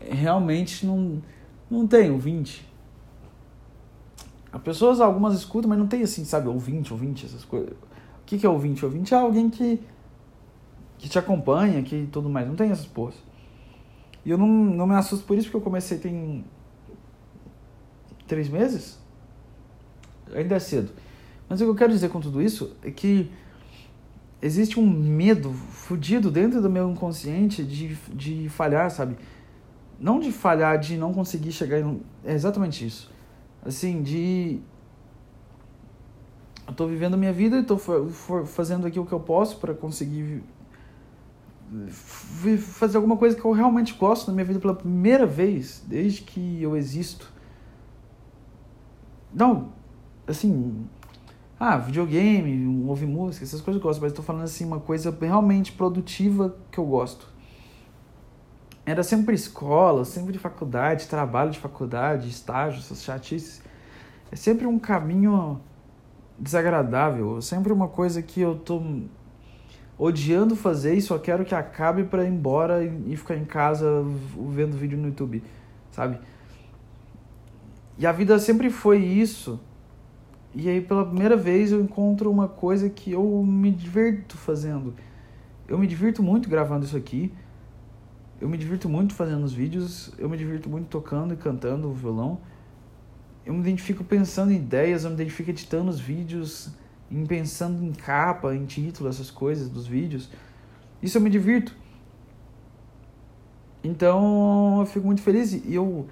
[0.00, 1.20] Realmente não,
[1.70, 2.66] não tem ouvinte.
[4.52, 7.72] As pessoas, algumas escutam, mas não tem assim, sabe, ouvinte, ouvinte, essas coisas.
[7.72, 8.84] O que, que é ouvinte?
[8.84, 9.80] Ouvinte é alguém que
[11.00, 12.46] que te acompanha, que tudo mais.
[12.46, 13.16] Não tem essas porras.
[14.24, 16.44] E eu não, não me assusto por isso, porque eu comecei tem
[18.26, 18.98] três meses.
[20.34, 20.92] Ainda é cedo.
[21.48, 23.30] Mas o que eu quero dizer com tudo isso é que
[24.42, 29.16] existe um medo fudido dentro do meu inconsciente de, de falhar, sabe?
[29.98, 32.02] Não de falhar, de não conseguir chegar em...
[32.24, 33.10] É exatamente isso.
[33.64, 34.60] Assim, de...
[36.68, 37.76] Eu tô vivendo a minha vida e tô
[38.46, 40.42] fazendo aqui o que eu posso para conseguir
[42.58, 46.62] fazer alguma coisa que eu realmente gosto na minha vida pela primeira vez, desde que
[46.62, 47.32] eu existo.
[49.32, 49.72] Não,
[50.26, 50.86] assim,
[51.58, 55.72] ah, videogame, ouvir música, essas coisas eu gosto, mas estou falando assim, uma coisa realmente
[55.72, 57.28] produtiva que eu gosto.
[58.84, 63.62] Era sempre escola, sempre de faculdade, trabalho de faculdade, estágio, essas chatices.
[64.32, 65.60] É sempre um caminho
[66.38, 68.82] desagradável, sempre uma coisa que eu tô
[70.00, 74.02] odiando fazer e só quero que acabe para ir embora e ficar em casa
[74.48, 75.42] vendo vídeo no YouTube,
[75.92, 76.18] sabe?
[77.98, 79.60] E a vida sempre foi isso.
[80.54, 84.94] E aí pela primeira vez eu encontro uma coisa que eu me divirto fazendo.
[85.68, 87.30] Eu me divirto muito gravando isso aqui.
[88.40, 91.92] Eu me divirto muito fazendo os vídeos, eu me divirto muito tocando e cantando o
[91.92, 92.40] violão.
[93.44, 96.70] Eu me identifico pensando em ideias, eu me identifico editando os vídeos,
[97.10, 100.30] em pensando em capa, em título, essas coisas dos vídeos.
[101.02, 101.74] Isso eu me divirto.
[103.82, 106.06] Então eu fico muito feliz e eu.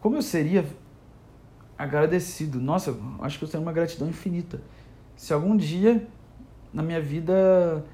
[0.00, 0.64] Como eu seria
[1.76, 2.60] agradecido?
[2.60, 4.60] Nossa, acho que eu tenho uma gratidão infinita.
[5.16, 6.06] Se algum dia
[6.72, 7.84] na minha vida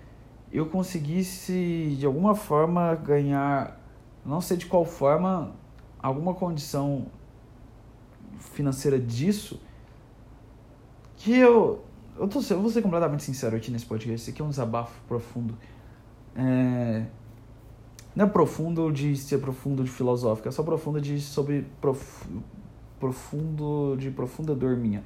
[0.52, 3.80] eu conseguisse de alguma forma ganhar,
[4.24, 5.52] não sei de qual forma,
[5.98, 7.06] alguma condição
[8.38, 9.60] financeira disso,
[11.16, 11.82] que eu
[12.18, 14.14] eu, tô, eu vou ser completamente sincero aqui nesse podcast.
[14.14, 15.56] Esse aqui é um desabafo profundo.
[16.36, 17.04] É,
[18.14, 22.28] não é profundo de ser profundo de filosófico, é só profundo de sobre prof,
[23.00, 25.02] profundo de profunda dor minha.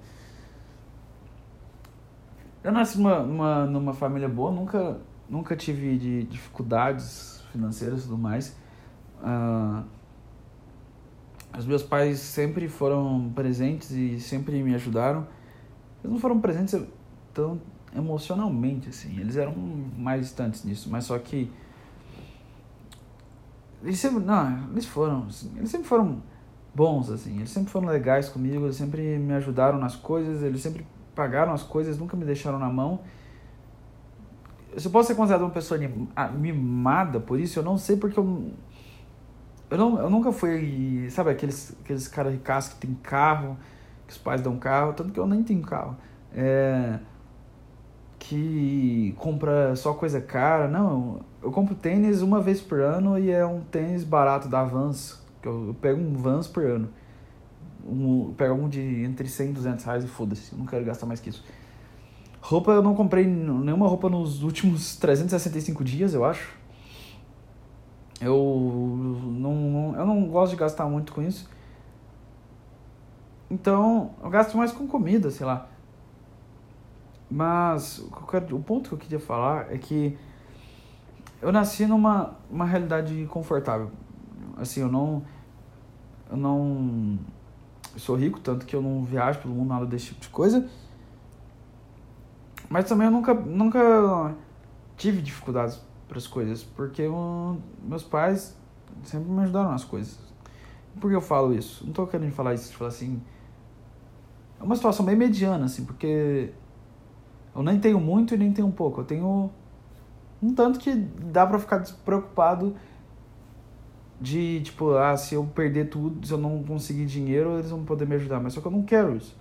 [2.62, 8.18] Eu nasci numa, numa, numa família boa, nunca, nunca tive de dificuldades financeiras e tudo
[8.18, 8.54] mais.
[9.22, 9.84] Uh,
[11.56, 15.26] os meus pais sempre foram presentes e sempre me ajudaram.
[16.02, 16.78] Eles não foram presentes
[17.38, 17.60] tão
[17.94, 19.20] emocionalmente, assim.
[19.20, 19.54] Eles eram
[19.96, 21.50] mais distantes nisso, mas só que.
[23.80, 24.24] Eles sempre.
[24.24, 25.26] Não, eles foram.
[25.28, 26.20] Assim, eles sempre foram
[26.74, 27.36] bons, assim.
[27.36, 31.62] Eles sempre foram legais comigo, eles sempre me ajudaram nas coisas, eles sempre pagaram as
[31.62, 33.00] coisas, nunca me deixaram na mão.
[34.76, 35.80] Se eu posso ser considerado uma pessoa
[36.36, 38.52] mimada por isso, eu não sei porque eu.
[39.70, 43.58] Eu, não, eu nunca fui, sabe, aqueles, aqueles caras ricaços que tem carro,
[44.06, 45.94] que os pais dão carro, tanto que eu nem tenho carro.
[46.32, 46.98] É,
[48.18, 50.68] que compra só coisa cara.
[50.68, 55.22] Não, eu compro tênis uma vez por ano e é um tênis barato da Vans.
[55.42, 56.88] Eu, eu pego um Vans por ano.
[57.86, 60.54] Um, pego um de entre 100 e 200 reais e foda-se.
[60.54, 61.44] Não quero gastar mais que isso.
[62.40, 66.56] Roupa, eu não comprei nenhuma roupa nos últimos 365 dias, eu acho.
[68.20, 71.48] Eu não, eu não gosto de gastar muito com isso.
[73.50, 75.68] Então, eu gasto mais com comida, sei lá.
[77.30, 80.16] Mas o ponto que eu queria falar é que
[81.42, 83.90] eu nasci numa uma realidade confortável.
[84.56, 85.22] Assim, eu não
[86.30, 87.18] eu não
[87.96, 90.68] sou rico, tanto que eu não viajo pelo mundo nada desse tipo de coisa.
[92.68, 94.34] Mas também eu nunca nunca
[94.96, 98.56] tive dificuldades para as coisas, porque eu, meus pais
[99.04, 100.18] sempre me ajudaram nas coisas.
[100.98, 101.84] Por que eu falo isso?
[101.84, 103.22] Não estou querendo falar isso, falar assim,
[104.58, 106.52] é uma situação bem mediana assim, porque
[107.58, 109.00] eu nem tenho muito e nem tenho pouco.
[109.00, 109.50] Eu tenho
[110.40, 112.76] um tanto que dá para ficar despreocupado
[114.20, 118.06] de, tipo, ah, se eu perder tudo, se eu não conseguir dinheiro, eles vão poder
[118.06, 118.38] me ajudar.
[118.38, 119.36] Mas só que eu não quero isso.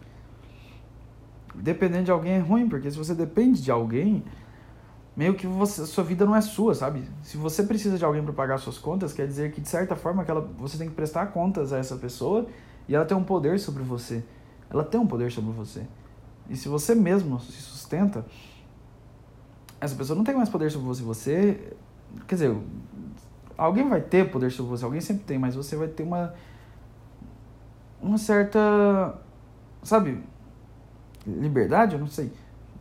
[1.53, 4.23] Dependendo de alguém é ruim, porque se você depende de alguém,
[5.15, 7.03] meio que você, sua vida não é sua, sabe?
[7.21, 10.25] Se você precisa de alguém para pagar suas contas, quer dizer que de certa forma
[10.25, 12.47] que ela, você tem que prestar contas a essa pessoa
[12.89, 14.23] e ela tem um poder sobre você.
[14.71, 15.86] Ela tem um poder sobre você.
[16.50, 18.26] E se você mesmo se sustenta,
[19.80, 21.04] essa pessoa não tem mais poder sobre você.
[21.04, 21.74] Você
[22.28, 22.58] Quer dizer,
[23.58, 26.34] alguém vai ter poder sobre você, alguém sempre tem, mas você vai ter uma.
[28.02, 29.20] Uma certa.
[29.84, 30.24] Sabe?
[31.26, 31.96] Liberdade?
[31.96, 32.32] Eu não sei.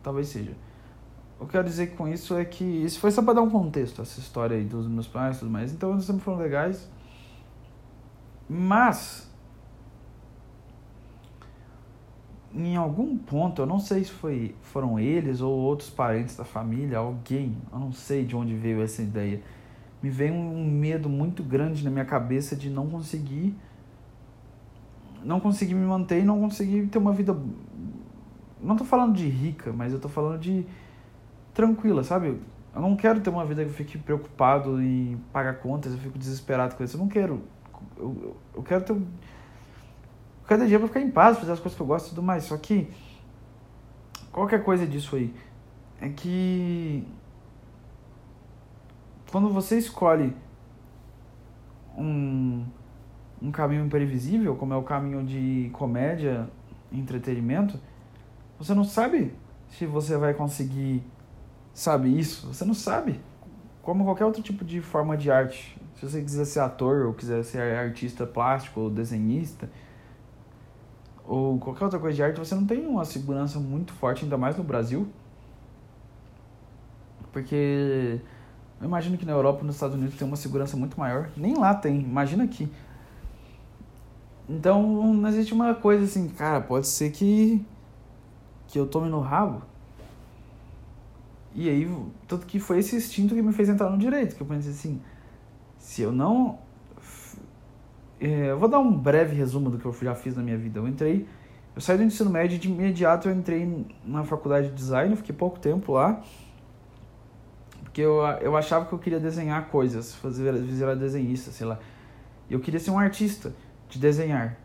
[0.01, 0.51] Talvez seja.
[1.35, 2.63] O que eu quero dizer com isso é que.
[2.63, 5.51] Isso foi só pra dar um contexto, essa história aí dos meus pais e tudo
[5.51, 5.71] mais.
[5.73, 6.89] Então eles sempre foram legais.
[8.49, 9.26] Mas.
[12.53, 16.97] Em algum ponto, eu não sei se foi, foram eles ou outros parentes da família,
[16.97, 19.41] alguém, eu não sei de onde veio essa ideia.
[20.01, 23.55] Me veio um medo muito grande na minha cabeça de não conseguir
[25.23, 27.35] não conseguir me manter e não conseguir ter uma vida
[28.61, 30.65] não tô falando de rica, mas eu tô falando de
[31.53, 32.39] tranquila, sabe?
[32.73, 36.17] Eu não quero ter uma vida que eu fique preocupado em pagar contas, eu fico
[36.17, 36.95] desesperado com isso.
[36.95, 37.41] Eu não quero.
[37.97, 38.95] Eu, eu quero ter.
[40.47, 42.45] Cada dia pra ficar em paz, fazer as coisas que eu gosto e tudo mais.
[42.45, 42.89] Só que.
[44.31, 45.33] Qualquer coisa disso aí.
[46.01, 47.05] É que.
[49.31, 50.33] Quando você escolhe
[51.97, 52.65] um,
[53.41, 56.49] um caminho imprevisível, como é o caminho de comédia,
[56.91, 57.77] entretenimento,
[58.57, 59.33] você não sabe
[59.67, 61.03] se você vai conseguir
[61.77, 62.47] sabe isso?
[62.47, 63.19] Você não sabe.
[63.83, 65.79] Como qualquer outro tipo de forma de arte.
[65.95, 69.69] Se você quiser ser ator, ou quiser ser artista plástico, ou desenhista,
[71.27, 74.55] ou qualquer outra coisa de arte, você não tem uma segurança muito forte, ainda mais
[74.55, 75.07] no Brasil.
[77.33, 78.21] Porque
[78.79, 81.29] eu imagino que na Europa e nos Estados Unidos tem uma segurança muito maior.
[81.35, 82.71] Nem lá tem, imagina aqui.
[84.47, 87.63] Então não existe uma coisa assim, cara, pode ser que,
[88.67, 89.61] que eu tome no rabo.
[91.53, 91.91] E aí,
[92.27, 95.01] tanto que foi esse instinto que me fez entrar no direito, que eu pensei assim,
[95.77, 96.59] se eu não...
[98.19, 100.79] É, eu vou dar um breve resumo do que eu já fiz na minha vida.
[100.79, 101.27] Eu entrei,
[101.75, 105.35] eu saí do ensino médio e de imediato eu entrei na faculdade de design, fiquei
[105.35, 106.23] pouco tempo lá,
[107.83, 111.79] porque eu, eu achava que eu queria desenhar coisas, fazer virar desenhista, sei lá.
[112.49, 113.53] Eu queria ser um artista
[113.89, 114.57] de desenhar.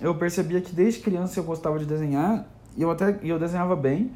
[0.00, 4.12] Eu percebia que desde criança eu gostava de desenhar e eu até eu desenhava bem.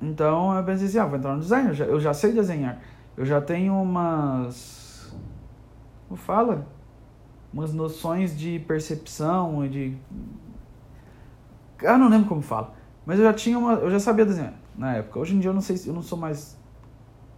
[0.00, 2.80] Então eu pensei assim, ah, vou entrar no design, eu já, eu já sei desenhar.
[3.16, 5.12] Eu já tenho umas.
[6.08, 6.66] Como fala?
[7.54, 9.96] Umas noções de percepção, de.
[11.80, 12.74] Eu não lembro como fala.
[13.06, 13.74] Mas eu já tinha uma.
[13.74, 15.20] Eu já sabia desenhar na época.
[15.20, 16.58] Hoje em dia eu não sei eu não sou mais.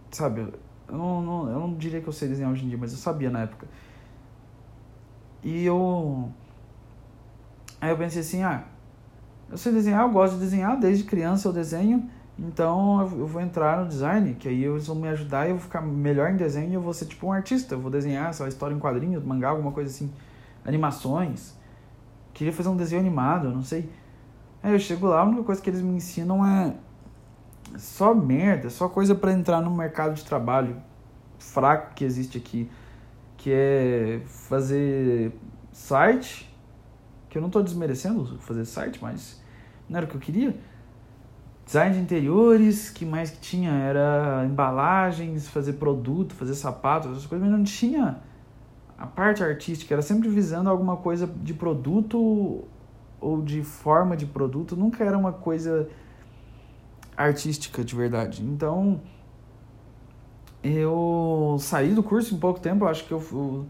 [0.09, 0.41] Sabe?
[0.87, 2.97] Eu não, não, eu não diria que eu sei desenhar hoje em dia, mas eu
[2.97, 3.67] sabia na época.
[5.43, 6.31] E eu.
[7.79, 8.63] Aí eu pensei assim, ah,
[9.51, 12.09] eu sei desenhar, eu gosto de desenhar, desde criança eu desenho.
[12.39, 15.63] Então eu vou entrar no design, que aí eles vão me ajudar e eu vou
[15.63, 17.73] ficar melhor em desenho e eu vou ser tipo um artista.
[17.73, 20.11] Eu vou desenhar essa história em quadrinhos, mangá, alguma coisa assim.
[20.63, 21.55] Animações.
[22.33, 23.89] Queria fazer um desenho animado, não sei.
[24.61, 26.75] Aí eu chego lá, a única coisa que eles me ensinam é
[27.75, 30.77] só merda, só coisa para entrar no mercado de trabalho
[31.39, 32.69] fraco que existe aqui.
[33.35, 35.31] Que é fazer
[35.71, 36.53] site,
[37.29, 39.41] que eu não tô desmerecendo fazer site, mas
[39.89, 40.55] não era o que eu queria
[41.67, 43.71] Design de interiores, que mais que tinha?
[43.71, 48.21] Era embalagens, fazer produto, fazer sapatos, essas coisas, mas não tinha
[48.97, 52.63] a parte artística, era sempre visando alguma coisa de produto
[53.19, 55.89] ou de forma de produto, nunca era uma coisa
[57.17, 58.41] artística de verdade.
[58.45, 59.01] Então,
[60.63, 63.67] eu saí do curso em pouco tempo, acho que eu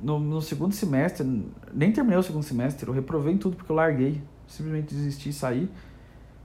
[0.00, 1.26] no, no segundo semestre,
[1.74, 5.68] nem terminei o segundo semestre, eu reprovei tudo porque eu larguei, simplesmente desisti e saí.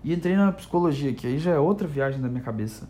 [0.03, 2.89] E entrei na psicologia, que aí já é outra viagem da minha cabeça.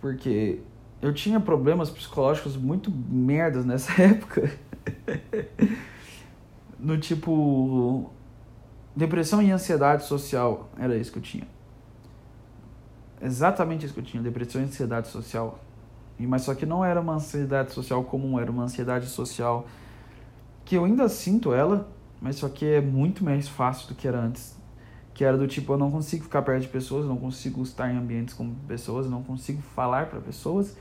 [0.00, 0.60] Porque
[1.00, 4.50] eu tinha problemas psicológicos muito merdas nessa época.
[6.78, 8.10] no tipo.
[8.94, 10.70] Depressão e ansiedade social.
[10.78, 11.48] Era isso que eu tinha.
[13.20, 14.22] Exatamente isso que eu tinha.
[14.22, 15.58] Depressão e ansiedade social.
[16.18, 19.66] Mas só que não era uma ansiedade social comum, era uma ansiedade social
[20.64, 21.88] que eu ainda sinto ela,
[22.20, 24.61] mas só que é muito mais fácil do que era antes
[25.22, 27.96] que era do tipo eu não consigo ficar perto de pessoas, não consigo estar em
[27.96, 30.76] ambientes com pessoas, não consigo falar para pessoas,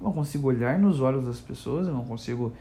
[0.00, 2.52] não consigo olhar nos olhos das pessoas, eu não consigo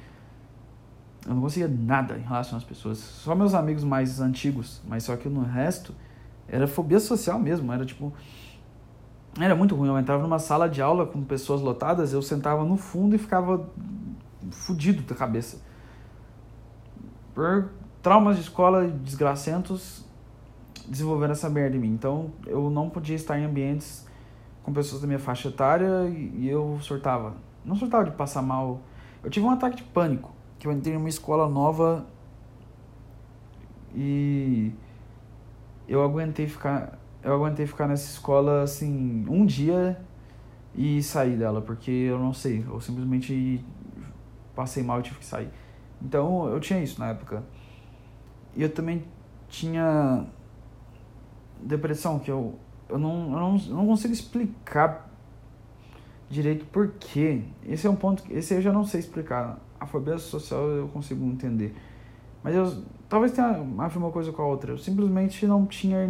[1.25, 2.99] eu não conseguia nada em relação às pessoas.
[2.99, 5.95] Só meus amigos mais antigos, mas só que no resto
[6.47, 8.13] era fobia social mesmo, era tipo
[9.39, 9.87] era muito ruim.
[9.87, 13.67] Eu entrava numa sala de aula com pessoas lotadas, eu sentava no fundo e ficava
[14.51, 15.57] fudido da cabeça.
[17.33, 17.71] Por
[18.03, 20.02] traumas de escola desgracentos,
[20.87, 21.93] desenvolvendo essa merda em mim.
[21.93, 24.07] Então eu não podia estar em ambientes
[24.63, 27.35] com pessoas da minha faixa etária e, eu surtava.
[27.65, 28.81] Não surtava de passar mal.
[29.23, 32.05] Eu tive um ataque de pânico, que eu entrei numa escola nova
[33.95, 34.73] e
[35.87, 39.97] eu aguentei ficar eu aguentei ficar nessa escola assim um dia
[40.75, 43.63] e saí dela, porque eu não sei, eu simplesmente
[44.55, 45.49] passei mal e tive que sair.
[46.01, 47.43] Então eu tinha isso na época.
[48.55, 49.03] E eu também
[49.47, 50.25] tinha
[51.63, 52.55] depressão, que eu,
[52.89, 55.09] eu, não, eu, não, eu não consigo explicar
[56.29, 57.43] direito por quê.
[57.65, 59.59] Esse é um ponto, esse eu já não sei explicar.
[59.79, 61.75] A fobia social eu consigo entender.
[62.41, 64.71] Mas eu talvez tenha a ver uma coisa com a outra.
[64.71, 66.09] Eu simplesmente não tinha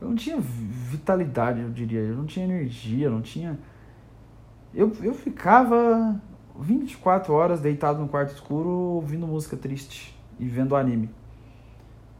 [0.00, 2.00] eu não tinha vitalidade, eu diria.
[2.00, 3.58] Eu não tinha energia, não tinha.
[4.72, 6.20] Eu, eu ficava
[6.58, 11.10] 24 horas deitado no quarto escuro ouvindo música triste e vendo anime.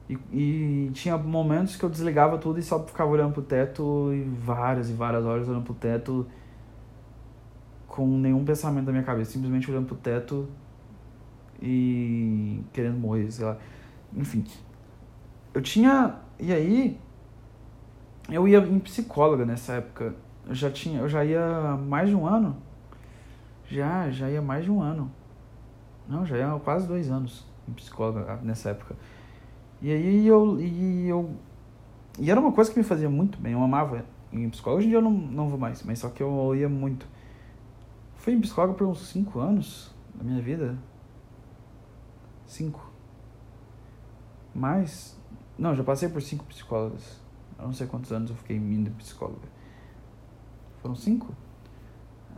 [0.08, 4.22] E, e tinha momentos que eu desligava tudo e só ficava olhando pro teto e
[4.22, 6.26] várias e várias horas olhando pro teto
[7.86, 10.48] com nenhum pensamento na minha cabeça, simplesmente olhando pro teto
[11.60, 13.56] e querendo morrer, sei lá.
[14.16, 14.44] Enfim.
[15.52, 16.16] Eu tinha.
[16.38, 16.98] E aí,
[18.30, 20.14] eu ia em psicóloga nessa época.
[20.46, 22.56] Eu já tinha, eu já ia mais de um ano.
[23.66, 25.10] Já, já ia mais de um ano.
[26.08, 28.94] Não, já ia quase dois anos em psicóloga nessa época.
[29.80, 31.30] E aí eu, e eu.
[32.18, 34.78] E era uma coisa que me fazia muito bem, eu amava em psicóloga.
[34.78, 37.06] Hoje em dia eu não, não vou mais, mas só que eu ia muito.
[38.16, 40.76] Fui em psicóloga por uns cinco anos da minha vida.
[42.46, 42.90] Cinco.
[44.54, 45.16] Mais.
[45.56, 47.20] Não, já passei por cinco psicólogas.
[47.58, 49.48] Eu não sei quantos anos eu fiquei indo psicóloga.
[50.80, 51.34] Foram cinco?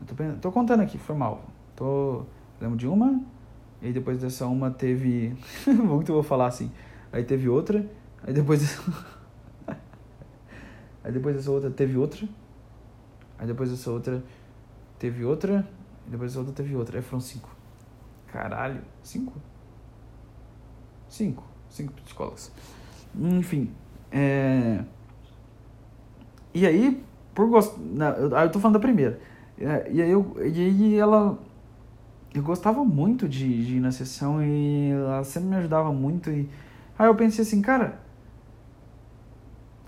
[0.06, 1.44] tô, tô, contando aqui, foi mal.
[1.76, 2.24] Tô,
[2.60, 3.20] lembro de uma,
[3.82, 5.36] e depois dessa uma teve.
[5.66, 6.70] Muito vou falar assim.
[7.12, 7.84] Aí teve outra,
[8.22, 8.80] aí depois.
[11.02, 12.28] aí depois dessa outra teve outra.
[13.38, 14.22] Aí depois dessa outra
[14.98, 15.66] teve outra.
[16.06, 16.98] E depois dessa outra teve outra.
[16.98, 17.50] Aí foram cinco.
[18.28, 19.32] Caralho, cinco?
[21.08, 21.44] Cinco.
[21.68, 22.52] Cinco psicólogos.
[23.14, 23.70] Enfim.
[24.12, 24.84] É.
[26.54, 27.02] E aí,
[27.34, 27.78] por gostar.
[28.18, 29.20] Eu tô falando da primeira.
[29.58, 31.38] É, e aí, eu, e aí ela.
[32.32, 36.30] Eu gostava muito de, de ir na sessão e ela sempre me ajudava muito.
[36.30, 36.48] E
[37.00, 37.98] aí eu pensei assim, cara.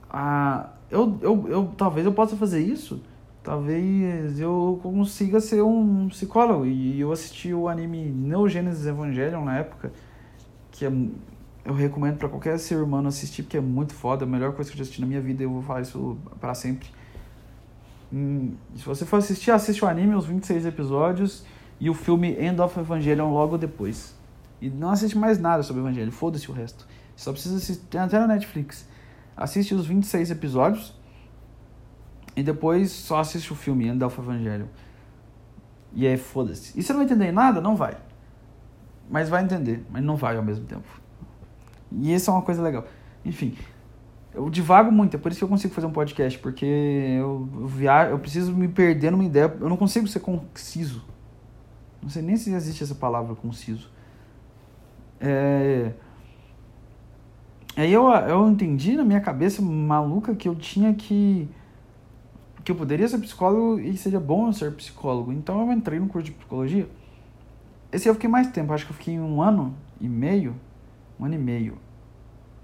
[0.08, 3.02] Ah, eu, eu, eu, talvez eu possa fazer isso.
[3.42, 6.64] Talvez eu consiga ser um psicólogo.
[6.64, 9.92] E eu assisti o anime Neogênesis Evangelion na época,
[10.70, 10.92] que é
[11.64, 14.74] eu recomendo para qualquer ser humano assistir, porque é muito foda, a melhor coisa que
[14.74, 16.88] eu já assisti na minha vida, eu vou falar isso para sempre.
[18.12, 21.44] Hum, se você for assistir, assiste o anime, os 26 episódios,
[21.78, 24.14] e o filme End of Evangelion logo depois.
[24.60, 26.86] E não assiste mais nada sobre Evangelho, foda-se o resto.
[27.22, 28.84] Só precisa assistir, tem até na Netflix.
[29.36, 30.92] Assiste os 26 episódios,
[32.34, 34.66] e depois só assiste o filme End of Evangelion.
[35.92, 36.76] E é foda-se.
[36.76, 37.60] E você não vai entender nada?
[37.60, 37.96] Não vai.
[39.08, 41.00] Mas vai entender, mas não vai ao mesmo tempo.
[41.92, 42.88] E isso é uma coisa legal.
[43.24, 43.56] Enfim,
[44.34, 47.66] eu divago muito, é por isso que eu consigo fazer um podcast, porque eu, eu
[47.68, 51.04] viajo, eu preciso me perder numa ideia, eu não consigo ser conciso.
[52.02, 53.88] Não sei nem se existe essa palavra conciso.
[55.20, 55.92] É...
[57.76, 61.48] Aí eu, eu entendi na minha cabeça maluca que eu tinha que.
[62.64, 65.32] que eu poderia ser psicólogo e seria bom eu ser psicólogo.
[65.32, 66.88] Então eu entrei no curso de psicologia.
[67.90, 70.54] Esse eu fiquei mais tempo, acho que eu fiquei um ano e meio
[71.22, 71.78] um ano e meio.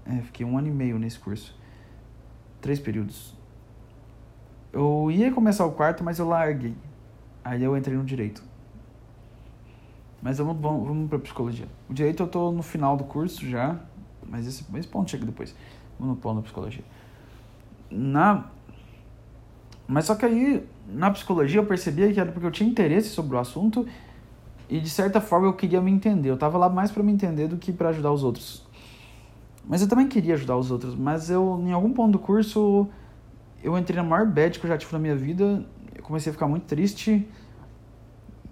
[0.05, 1.57] É, fiquei um ano e meio nesse curso.
[2.59, 3.33] Três períodos.
[4.73, 6.75] Eu ia começar o quarto, mas eu larguei.
[7.43, 8.43] Aí eu entrei no direito.
[10.21, 11.67] Mas vamos, vamos, vamos pra psicologia.
[11.89, 13.79] O direito eu tô no final do curso já.
[14.29, 15.55] Mas esse, esse ponto chega depois.
[15.99, 16.83] No ponto da psicologia.
[17.89, 18.45] Na.
[19.87, 23.35] Mas só que aí, na psicologia, eu percebia que era porque eu tinha interesse sobre
[23.35, 23.87] o assunto
[24.69, 26.29] e de certa forma eu queria me entender.
[26.29, 28.63] Eu tava lá mais para me entender do que para ajudar os outros.
[29.67, 32.87] Mas eu também queria ajudar os outros, mas eu em algum ponto do curso
[33.63, 35.65] eu entrei na maior bad que eu já tive na minha vida.
[35.95, 37.27] Eu comecei a ficar muito triste.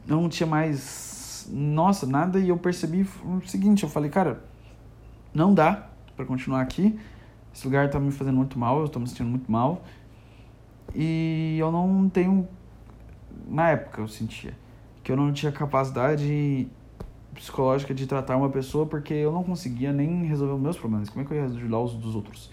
[0.08, 4.44] Eu não tinha mais nossa, nada e eu percebi o seguinte, eu falei, cara,
[5.38, 7.00] não dá para continuar aqui.
[7.54, 9.84] Esse lugar tá me fazendo muito mal, eu tô me sentindo muito mal.
[10.94, 12.48] E eu não tenho
[13.48, 14.54] na época eu sentia
[15.04, 16.68] que eu não tinha capacidade
[17.34, 21.08] psicológica de tratar uma pessoa porque eu não conseguia nem resolver os meus problemas.
[21.08, 22.52] Como é que eu ia ajudar os dos outros?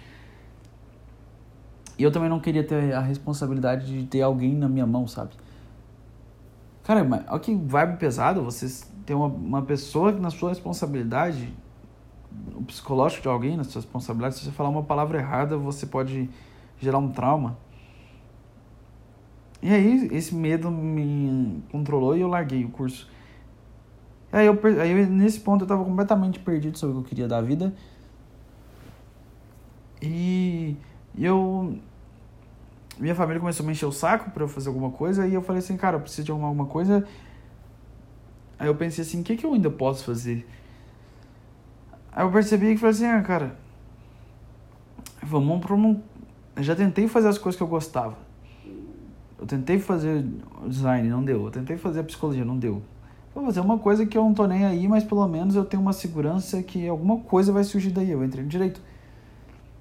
[1.98, 5.30] E eu também não queria ter a responsabilidade de ter alguém na minha mão, sabe?
[6.84, 11.52] Cara, olha que vibe pesado você ter uma, uma pessoa na sua responsabilidade,
[12.54, 16.28] o psicológico de alguém na sua responsabilidade, se você falar uma palavra errada, você pode
[16.80, 17.56] gerar um trauma.
[19.62, 23.10] E aí esse medo me controlou e eu larguei o curso.
[24.30, 27.40] Aí, eu, aí nesse ponto eu estava completamente perdido sobre o que eu queria da
[27.40, 27.74] vida.
[30.02, 30.76] E
[31.18, 31.78] eu
[32.98, 35.42] minha família começou a me encher o saco pra eu fazer alguma coisa, e eu
[35.42, 37.06] falei assim, cara, eu preciso de arrumar alguma coisa.
[38.58, 40.46] Aí eu pensei assim, o que, que eu ainda posso fazer?
[42.14, 43.56] Aí eu percebi que falei assim, ah, cara,
[45.20, 46.00] vamos pra um.
[46.54, 48.16] Eu já tentei fazer as coisas que eu gostava.
[49.36, 50.24] Eu tentei fazer
[50.64, 51.44] design, não deu.
[51.44, 52.80] Eu tentei fazer a psicologia, não deu.
[53.34, 55.82] Vou fazer uma coisa que eu não tô nem aí, mas pelo menos eu tenho
[55.82, 58.12] uma segurança que alguma coisa vai surgir daí.
[58.12, 58.80] Eu entrei no direito.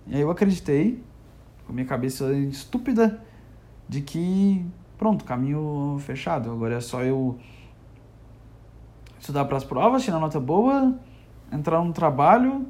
[0.08, 1.04] E aí eu acreditei,
[1.68, 3.22] com minha cabeça estúpida,
[3.88, 4.66] de que,
[4.98, 6.52] pronto, caminho fechado.
[6.52, 7.38] Agora é só eu
[9.20, 10.98] estudar para as provas, tirar nota boa,
[11.54, 12.66] entrar no trabalho,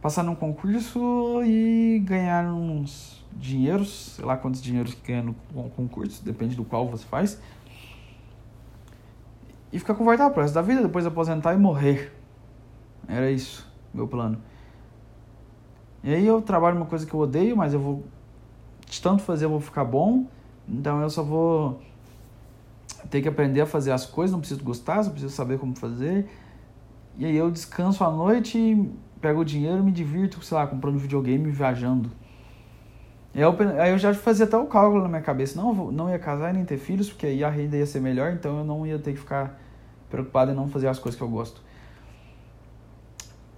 [0.00, 5.34] passar num concurso e ganhar uns dinheiros, sei lá quantos dinheiros que ganha no
[5.70, 7.40] concurso, depende do qual você faz.
[9.72, 12.12] E ficar confortável pro resto da vida, depois aposentar e morrer.
[13.08, 14.38] Era isso, meu plano.
[16.02, 18.04] E aí eu trabalho uma coisa que eu odeio, mas eu vou.
[18.88, 20.26] De tanto fazer, eu vou ficar bom.
[20.68, 21.82] Então eu só vou
[23.10, 26.28] ter que aprender a fazer as coisas, não preciso gostar, só preciso saber como fazer.
[27.18, 28.90] E aí eu descanso à noite,
[29.20, 32.10] pego o dinheiro, me divirto, sei lá, comprando videogame viajando.
[33.34, 36.18] Aí eu, aí eu já fazia até o cálculo na minha cabeça, não, não ia
[36.18, 38.86] casar e nem ter filhos, porque aí a renda ia ser melhor, então eu não
[38.86, 39.58] ia ter que ficar
[40.08, 41.60] preocupado em não fazer as coisas que eu gosto.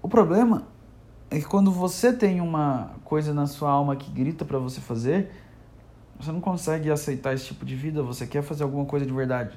[0.03, 0.67] O problema
[1.31, 5.31] é que quando você tem uma coisa na sua alma que grita para você fazer,
[6.19, 9.57] você não consegue aceitar esse tipo de vida, você quer fazer alguma coisa de verdade.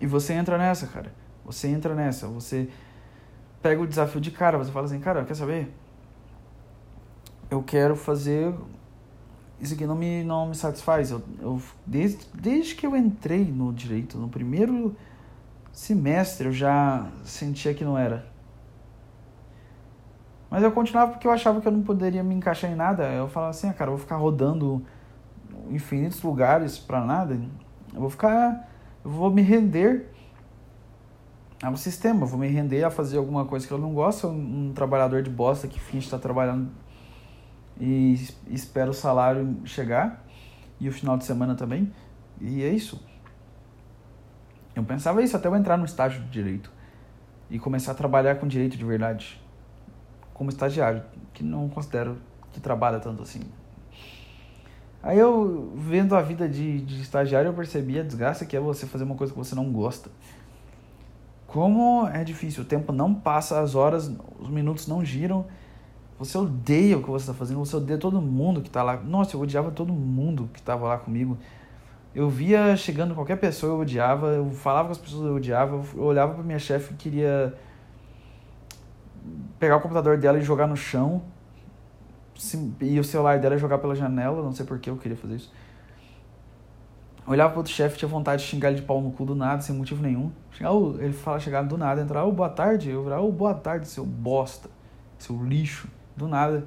[0.00, 1.21] E você entra nessa, cara.
[1.44, 2.68] Você entra nessa, você
[3.60, 5.72] pega o desafio de cara, você fala assim, cara, quer saber?
[7.50, 8.54] Eu quero fazer
[9.60, 11.10] isso aqui não me não me satisfaz.
[11.10, 14.96] Eu, eu desde desde que eu entrei no direito, no primeiro
[15.72, 18.26] semestre, eu já sentia que não era.
[20.50, 23.04] Mas eu continuava porque eu achava que eu não poderia me encaixar em nada.
[23.04, 24.84] Eu falava assim, ah, cara, eu vou ficar rodando
[25.70, 27.40] infinitos lugares para nada.
[27.94, 28.68] Eu vou ficar.
[29.04, 30.11] Eu vou me render
[31.62, 32.22] ao sistema.
[32.22, 34.26] Eu vou me render a fazer alguma coisa que eu não gosto.
[34.26, 36.70] Um, um trabalhador de bosta que finge estar trabalhando
[37.80, 38.14] e
[38.48, 40.26] espera o salário chegar.
[40.80, 41.92] E o final de semana também.
[42.40, 43.00] E é isso.
[44.74, 46.72] Eu pensava isso até eu entrar no estágio de direito.
[47.48, 49.40] E começar a trabalhar com direito de verdade
[50.32, 52.18] como estagiário, que não considero
[52.50, 53.42] que trabalha tanto assim.
[55.02, 58.86] Aí eu, vendo a vida de, de estagiário, eu percebi a desgraça que é você
[58.86, 60.10] fazer uma coisa que você não gosta.
[61.52, 65.44] Como é difícil, o tempo não passa, as horas, os minutos não giram.
[66.18, 68.96] Você odeia o que você está fazendo, você odeia todo mundo que está lá.
[68.96, 71.36] Nossa, eu odiava todo mundo que estava lá comigo.
[72.14, 74.28] Eu via chegando qualquer pessoa, eu odiava.
[74.28, 75.82] Eu falava com as pessoas, eu odiava.
[75.94, 77.54] Eu olhava para minha chefe e queria
[79.58, 81.20] pegar o computador dela e jogar no chão.
[82.80, 85.52] E o celular dela jogar pela janela, não sei por que eu queria fazer isso.
[87.26, 89.62] Olhava pro outro chefe, tinha vontade de xingar ele de pau no cu do nada,
[89.62, 90.30] sem motivo nenhum.
[90.98, 92.90] Ele fala, chegar do nada, entrar, oh, boa tarde.
[92.90, 94.68] Eu falava, oh, boa tarde, seu bosta,
[95.18, 95.88] seu lixo.
[96.16, 96.66] Do nada.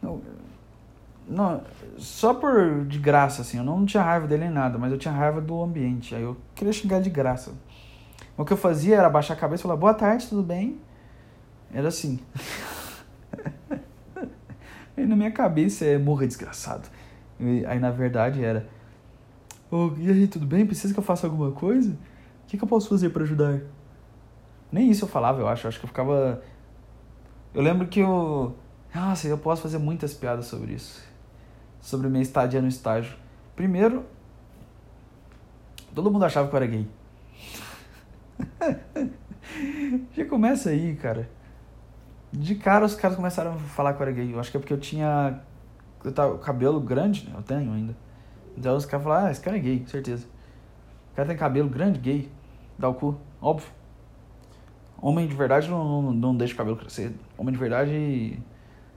[0.00, 0.20] Não,
[1.28, 1.62] não,
[1.96, 3.58] só por de graça, assim.
[3.58, 6.14] Eu não tinha raiva dele nem nada, mas eu tinha raiva do ambiente.
[6.14, 7.52] Aí eu queria xingar de graça.
[8.36, 10.80] O que eu fazia era baixar a cabeça e falar, boa tarde, tudo bem?
[11.72, 12.18] Era assim.
[14.96, 16.88] aí na minha cabeça é morra desgraçado.
[17.40, 18.66] Aí na verdade era.
[19.74, 20.66] Oh, e aí, tudo bem?
[20.66, 21.92] Precisa que eu faça alguma coisa?
[21.92, 23.60] O que, que eu posso fazer para ajudar?
[24.70, 25.66] Nem isso eu falava, eu acho.
[25.66, 26.42] Eu acho que eu ficava.
[27.54, 28.54] Eu lembro que eu.
[28.94, 31.02] Nossa, eu posso fazer muitas piadas sobre isso.
[31.80, 33.16] Sobre minha estadia no estágio.
[33.56, 34.04] Primeiro,
[35.94, 36.86] todo mundo achava que eu era gay.
[40.14, 41.28] Já começa aí, cara
[42.32, 44.32] de cara os caras começaram a falar que eu era gay.
[44.32, 45.40] Eu acho que é porque eu tinha
[46.02, 47.34] eu tava, cabelo grande, né?
[47.36, 47.94] Eu tenho ainda.
[48.56, 50.26] Então os caras falaram, ah, esse cara é gay, certeza.
[51.12, 52.30] O cara tem cabelo grande, gay,
[52.78, 53.68] dá o cu, óbvio.
[55.00, 57.12] Homem de verdade não, não, não deixa o cabelo crescer.
[57.36, 58.38] Homem de verdade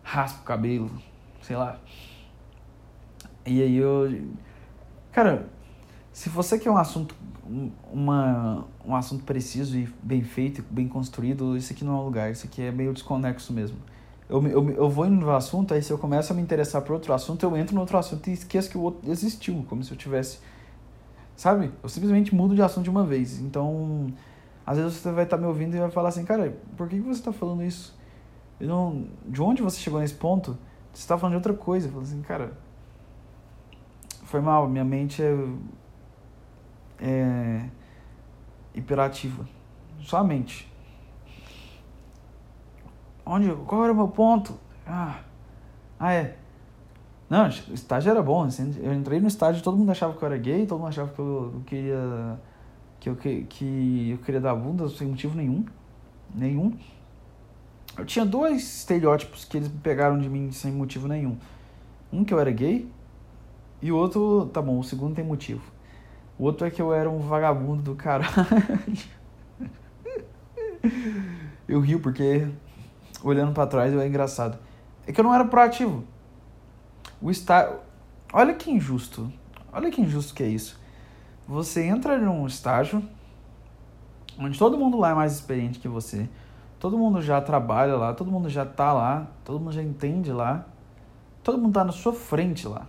[0.03, 0.91] raspa o cabelo,
[1.41, 1.79] sei lá.
[3.45, 4.29] E aí eu.
[5.11, 5.47] Cara,
[6.11, 7.15] se você quer um assunto,
[7.91, 12.31] uma, um assunto preciso e bem feito, bem construído, isso aqui não é o lugar,
[12.31, 13.77] isso aqui é meio desconexo mesmo.
[14.27, 16.93] Eu, eu, eu vou indo no assunto, aí se eu começo a me interessar por
[16.93, 19.91] outro assunto, eu entro no outro assunto e esqueço que o outro existiu, como se
[19.91, 20.39] eu tivesse.
[21.35, 21.71] Sabe?
[21.83, 23.39] Eu simplesmente mudo de assunto de uma vez.
[23.39, 24.07] Então,
[24.65, 26.95] às vezes você vai estar tá me ouvindo e vai falar assim, cara, por que,
[26.95, 27.95] que você está falando isso?
[28.59, 30.57] Eu não, de onde você chegou nesse ponto?
[30.93, 31.87] Você está falando de outra coisa.
[31.87, 32.53] Eu falo assim, cara,
[34.23, 35.35] foi mal, minha mente é
[36.99, 37.65] é,
[38.73, 39.47] hiperativa.
[40.01, 40.71] Só a mente.
[43.25, 44.53] Onde, qual era o meu ponto?
[44.85, 45.19] Ah,
[45.99, 46.37] ah é.
[47.29, 48.43] Não, o estágio era bom.
[48.43, 51.11] Assim, eu entrei no estágio todo mundo achava que eu era gay, todo mundo achava
[51.11, 52.39] que eu, eu queria.
[52.99, 55.65] Que eu, que, que eu queria dar bunda sem motivo nenhum.
[56.33, 56.73] Nenhum.
[57.97, 61.37] Eu tinha dois estereótipos que eles pegaram de mim sem motivo nenhum.
[62.11, 62.89] Um que eu era gay
[63.81, 65.61] e o outro, tá bom, o segundo tem motivo.
[66.37, 68.29] O outro é que eu era um vagabundo do caralho.
[71.67, 72.47] eu rio porque
[73.29, 74.57] olhando para trás é engraçado.
[75.07, 76.03] É que eu não era proativo.
[77.21, 77.79] O estágio.
[78.31, 79.31] Olha que injusto.
[79.71, 80.79] Olha que injusto que é isso.
[81.47, 83.03] Você entra num estágio
[84.37, 86.27] onde todo mundo lá é mais experiente que você.
[86.79, 90.65] Todo mundo já trabalha lá, todo mundo já tá lá, todo mundo já entende lá.
[91.43, 92.87] Todo mundo tá na sua frente lá.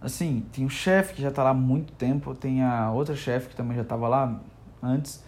[0.00, 3.48] Assim, tem o chefe que já tá lá há muito tempo, tem a outra chefe
[3.48, 4.38] que também já tava lá
[4.82, 5.23] antes.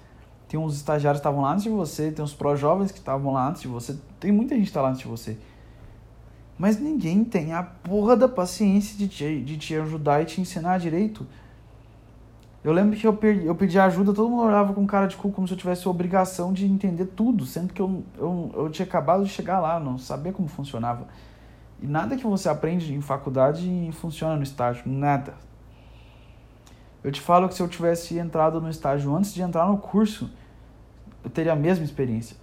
[0.48, 3.48] Tem uns estagiários que estavam lá antes de você, tem os pró-jovens que estavam lá
[3.48, 3.96] antes de você.
[4.20, 5.36] Tem muita gente que tá lá antes de você.
[6.58, 10.78] Mas ninguém tem a porra da paciência de te, de te ajudar e te ensinar
[10.78, 11.26] direito.
[12.64, 15.30] Eu lembro que eu, perdi, eu pedi ajuda, todo mundo olhava com cara de cu
[15.30, 18.86] como se eu tivesse a obrigação de entender tudo, sendo que eu, eu, eu tinha
[18.86, 21.06] acabado de chegar lá, não sabia como funcionava.
[21.80, 25.34] E nada que você aprende em faculdade funciona no estágio, nada.
[27.06, 30.28] Eu te falo que se eu tivesse entrado no estágio antes de entrar no curso,
[31.22, 32.36] eu teria a mesma experiência.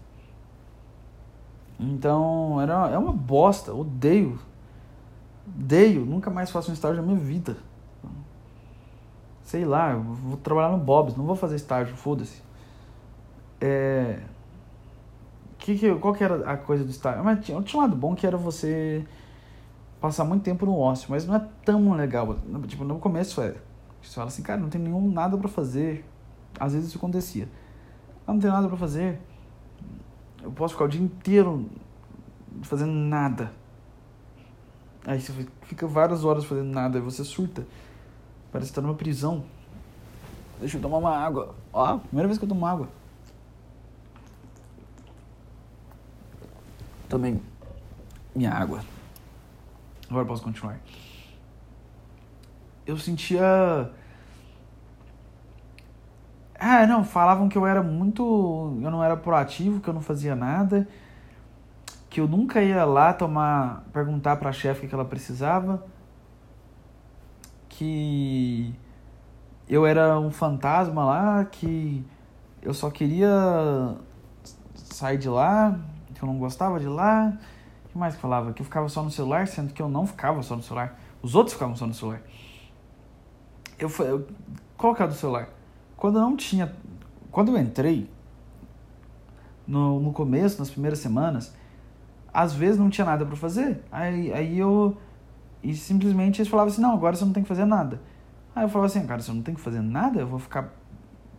[1.78, 4.40] Então, era, é uma bosta, odeio.
[5.46, 7.58] Odeio, nunca mais faço um estágio na minha vida.
[9.44, 12.42] Sei lá, vou trabalhar no Bob's, não vou fazer estágio, foda-se.
[13.60, 14.22] É...
[15.58, 17.22] Que, que, qual que era a coisa do estágio?
[17.22, 19.06] Mas tinha, tinha um lado bom que era você
[20.00, 22.38] passar muito tempo no ócio, mas não é tão legal.
[22.66, 23.56] Tipo, no começo é.
[24.04, 26.06] Você fala assim, cara, não tem nenhum nada para fazer.
[26.60, 27.48] Às vezes isso acontecia.
[28.28, 29.20] Ah, não tem nada para fazer
[30.44, 31.70] eu posso ficar o dia inteiro
[32.64, 33.52] fazendo nada.
[35.06, 37.66] Aí você fica várias horas fazendo nada, aí você surta.
[38.52, 39.44] Parece que tá numa prisão.
[40.60, 41.56] Deixa eu tomar uma água.
[41.72, 42.90] Ó, primeira vez que eu tomo água.
[47.10, 47.42] Também
[48.36, 48.82] minha água.
[50.10, 50.80] Agora posso continuar.
[52.86, 53.92] Eu sentia
[56.66, 58.24] ah, não, falavam que eu era muito.
[58.82, 60.88] Eu não era proativo, que eu não fazia nada,
[62.10, 63.84] que eu nunca ia lá tomar.
[63.92, 65.84] perguntar pra chefe o que ela precisava,
[67.68, 68.74] que
[69.68, 72.06] eu era um fantasma lá, que
[72.62, 73.98] eu só queria
[74.74, 75.78] sair de lá,
[76.16, 77.38] que eu não gostava de lá.
[77.86, 78.54] O que mais que falava?
[78.54, 80.98] Que eu ficava só no celular, sendo que eu não ficava só no celular.
[81.22, 82.22] Os outros ficavam só no celular.
[83.80, 84.28] Eu, eu
[85.00, 85.50] é do celular?
[85.96, 86.74] Quando não tinha.
[87.32, 88.10] Quando eu entrei,
[89.68, 91.56] no, no começo, nas primeiras semanas,
[92.34, 93.82] às vezes não tinha nada para fazer.
[93.92, 94.98] Aí, aí eu.
[95.62, 98.02] E simplesmente eles falavam assim: não, agora você não tem que fazer nada.
[98.56, 100.20] Aí eu falava assim: cara, você não tem que fazer nada?
[100.20, 100.74] Eu vou ficar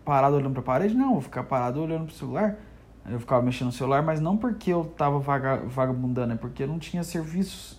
[0.04, 0.94] parado olhando pra parede?
[0.94, 2.56] Não, eu vou ficar parado olhando pro celular.
[3.04, 6.62] Aí eu ficava mexendo no celular, mas não porque eu tava vaga, vagabundando, é porque
[6.62, 7.78] eu não tinha serviços.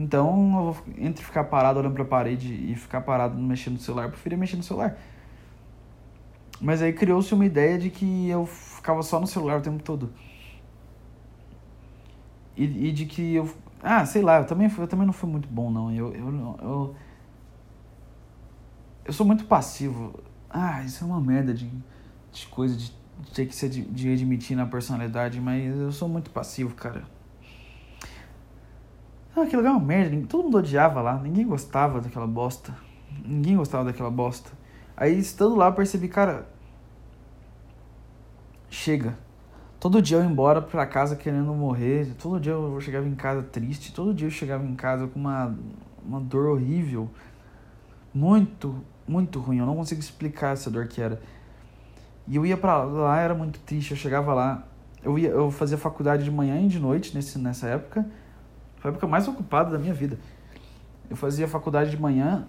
[0.00, 4.10] Então, eu entre ficar parado olhando pra parede e ficar parado mexendo no celular, eu
[4.10, 4.96] preferia mexer no celular.
[6.58, 10.10] Mas aí criou-se uma ideia de que eu ficava só no celular o tempo todo.
[12.56, 13.50] E, e de que eu.
[13.82, 15.92] Ah, sei lá, eu também, eu também não fui muito bom, não.
[15.92, 16.94] Eu, eu, eu,
[19.04, 20.18] eu sou muito passivo.
[20.48, 21.70] Ah, isso é uma merda de,
[22.32, 26.08] de coisa de, de ter que ser de, de admitir na personalidade, mas eu sou
[26.08, 27.04] muito passivo, cara.
[29.40, 30.26] Ah, aquilo é uma merda.
[30.28, 31.18] Todo mundo odiava lá.
[31.18, 32.74] Ninguém gostava daquela bosta.
[33.24, 34.50] Ninguém gostava daquela bosta.
[34.96, 36.46] Aí, estando lá, eu percebi, cara,
[38.68, 39.16] chega.
[39.80, 43.42] Todo dia eu ia embora pra casa querendo morrer, todo dia eu chegava em casa
[43.42, 45.56] triste, todo dia eu chegava em casa com uma,
[46.04, 47.10] uma dor horrível.
[48.12, 51.18] Muito, muito ruim, eu não consigo explicar essa dor que era.
[52.28, 54.66] E eu ia pra lá, era muito triste, eu chegava lá,
[55.02, 58.04] eu, ia, eu fazia faculdade de manhã e de noite nesse, nessa época,
[58.80, 60.18] foi a época mais ocupada da minha vida.
[61.08, 62.46] Eu fazia faculdade de manhã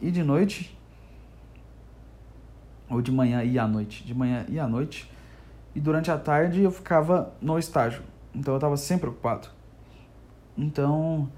[0.00, 0.78] e de noite,
[2.88, 5.10] ou de manhã e à noite, de manhã e à noite,
[5.74, 8.02] e durante a tarde eu ficava no estágio.
[8.34, 9.48] Então eu estava sempre ocupado.
[10.56, 11.28] Então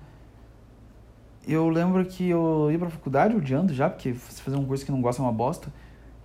[1.46, 5.00] eu lembro que eu ia pra faculdade odiando já, porque fazer um curso que não
[5.00, 5.72] gosta é uma bosta.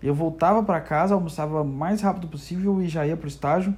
[0.01, 3.75] Eu voltava para casa, almoçava o mais rápido possível e já ia pro estágio.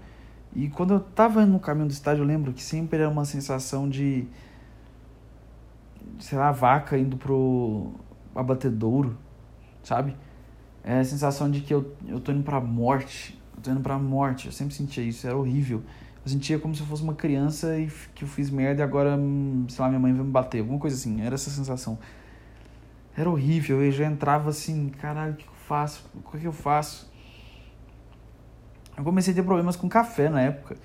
[0.53, 3.89] E quando eu tava no caminho do estágio, eu lembro que sempre era uma sensação
[3.89, 4.27] de
[6.21, 7.93] sei lá, vaca indo pro
[8.35, 9.17] abatedouro,
[9.83, 10.15] sabe?
[10.83, 13.39] É a sensação de que eu, eu tô indo pra morte.
[13.55, 14.47] Eu tô indo pra morte.
[14.47, 15.83] Eu sempre sentia isso, era horrível.
[16.23, 19.15] Eu sentia como se eu fosse uma criança e que eu fiz merda e agora,
[19.17, 21.21] hum, sei lá, minha mãe vai me bater, alguma coisa assim.
[21.21, 21.97] Era essa sensação.
[23.15, 26.09] Era horrível, eu já entrava assim, caralho, o que eu faço?
[26.15, 27.10] O que eu faço?
[29.01, 30.77] Eu comecei a ter problemas com café na época.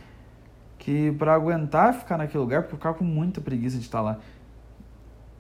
[0.79, 4.19] Que para aguentar ficar naquele lugar, porque eu ficava com muita preguiça de estar lá.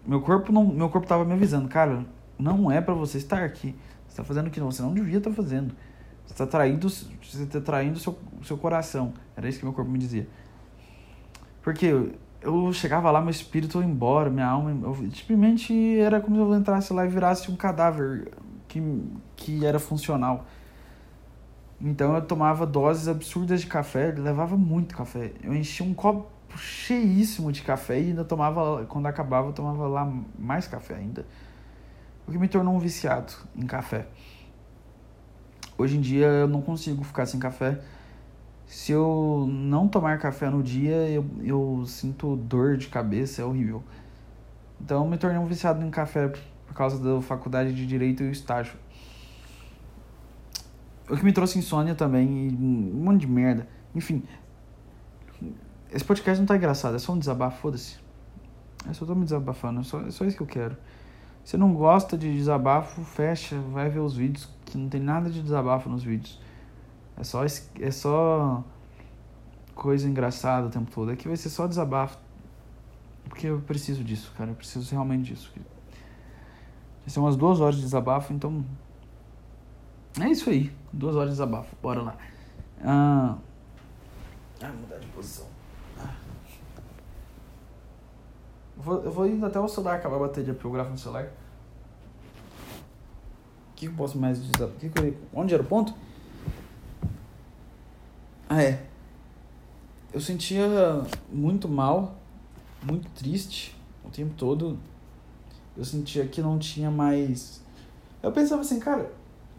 [0.06, 2.04] Meu corpo não, meu corpo tava me avisando, cara,
[2.38, 3.74] não é para você estar aqui.
[4.06, 5.74] Você tá fazendo o que você não devia estar tá fazendo.
[6.26, 9.14] Você está traindo, você está traindo seu, seu coração.
[9.34, 10.28] Era isso que meu corpo me dizia.
[11.62, 12.12] Porque eu,
[12.42, 14.70] eu chegava lá, meu espírito ia embora, minha alma.
[14.82, 18.32] Eu, simplesmente era como se eu entrasse lá e virasse um cadáver
[18.68, 18.82] que,
[19.34, 20.44] que era funcional.
[21.80, 25.32] Então eu tomava doses absurdas de café, levava muito café.
[25.42, 30.10] Eu enchia um copo cheíssimo de café e ainda tomava, quando acabava, eu tomava lá
[30.38, 31.26] mais café ainda.
[32.26, 34.06] O que me tornou um viciado em café.
[35.78, 37.78] Hoje em dia eu não consigo ficar sem café.
[38.66, 43.84] Se eu não tomar café no dia, eu, eu sinto dor de cabeça, é horrível.
[44.80, 48.28] Então eu me tornei um viciado em café por causa da faculdade de Direito e
[48.28, 48.74] o estágio.
[51.08, 53.68] O que me trouxe insônia também um monte de merda.
[53.94, 54.22] Enfim,
[55.90, 57.98] esse podcast não tá engraçado, é só um desabafo, foda-se.
[58.86, 60.76] Eu só tô me desabafando, é só, é só isso que eu quero.
[61.44, 65.40] Se não gosta de desabafo, fecha, vai ver os vídeos, que não tem nada de
[65.40, 66.40] desabafo nos vídeos.
[67.16, 68.64] É só, é só
[69.74, 71.10] coisa engraçada o tempo todo.
[71.10, 72.18] Aqui vai ser só desabafo.
[73.28, 74.50] Porque eu preciso disso, cara.
[74.50, 75.52] Eu preciso realmente disso.
[75.54, 78.64] Vai ser umas duas horas de desabafo, então.
[80.20, 80.72] É isso aí.
[80.92, 81.76] Duas horas de desabafo.
[81.82, 82.16] Bora lá.
[82.82, 83.36] Ah,
[84.62, 85.46] ah mudar de posição.
[85.98, 86.14] Ah.
[88.76, 90.98] Eu vou, eu vou indo até o celular acabar a bateria porque eu gravo no
[90.98, 91.26] celular.
[93.70, 94.68] O que eu posso mais dizer?
[94.78, 95.94] Que que eu, onde era o ponto?
[98.48, 98.86] Ah, é.
[100.14, 100.66] Eu sentia
[101.30, 102.16] muito mal,
[102.82, 104.78] muito triste o tempo todo.
[105.76, 107.62] Eu sentia que não tinha mais.
[108.22, 109.12] Eu pensava assim, cara,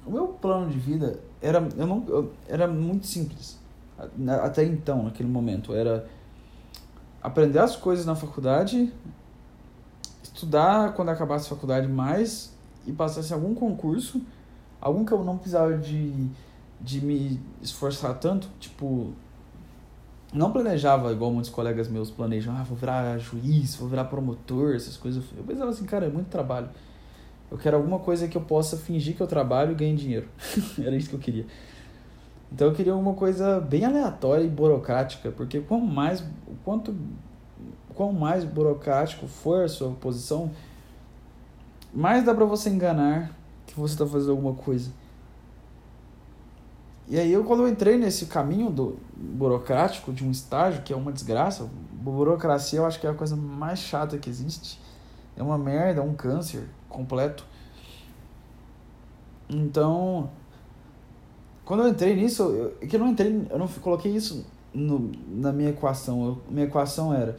[0.08, 3.60] o meu plano de vida era, eu não, eu, era muito simples.
[4.44, 5.74] Até então, naquele momento.
[5.74, 6.08] Era
[7.22, 8.92] aprender as coisas na faculdade,
[10.24, 12.56] estudar quando acabasse a faculdade mais
[12.86, 14.22] e passasse algum concurso,
[14.80, 16.30] algum que eu não precisava de
[16.80, 19.12] de me esforçar tanto, tipo,
[20.34, 24.98] não planejava igual muitos colegas meus planejam, ah, vou virar juiz, vou virar promotor, essas
[24.98, 25.24] coisas.
[25.36, 26.70] Eu pensava assim, cara, é muito trabalho.
[27.50, 30.28] Eu quero alguma coisa que eu possa fingir que eu trabalho e ganhe dinheiro.
[30.78, 31.46] Era isso que eu queria.
[32.52, 36.24] Então eu queria alguma coisa bem aleatória e burocrática, porque quanto mais,
[36.64, 36.96] quanto,
[37.94, 40.52] quanto mais burocrático for a sua posição,
[41.94, 43.32] mais dá para você enganar
[43.66, 44.92] que você está fazendo alguma coisa.
[47.10, 50.96] E aí eu quando eu entrei nesse caminho do burocrático de um estágio, que é
[50.96, 54.80] uma desgraça, burocracia eu acho que é a coisa mais chata que existe.
[55.38, 57.46] É uma merda, é um câncer completo.
[59.50, 60.30] Então,
[61.64, 65.12] quando eu entrei nisso, eu, é que eu não entrei, eu não coloquei isso no,
[65.28, 66.26] na minha equação.
[66.26, 67.38] Eu, minha equação era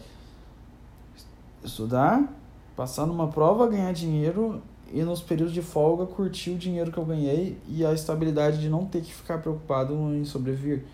[1.62, 2.32] estudar,
[2.76, 7.05] passar numa prova, ganhar dinheiro e nos períodos de folga curtir o dinheiro que eu
[7.05, 10.84] ganhei e a estabilidade de não ter que ficar preocupado em sobreviver.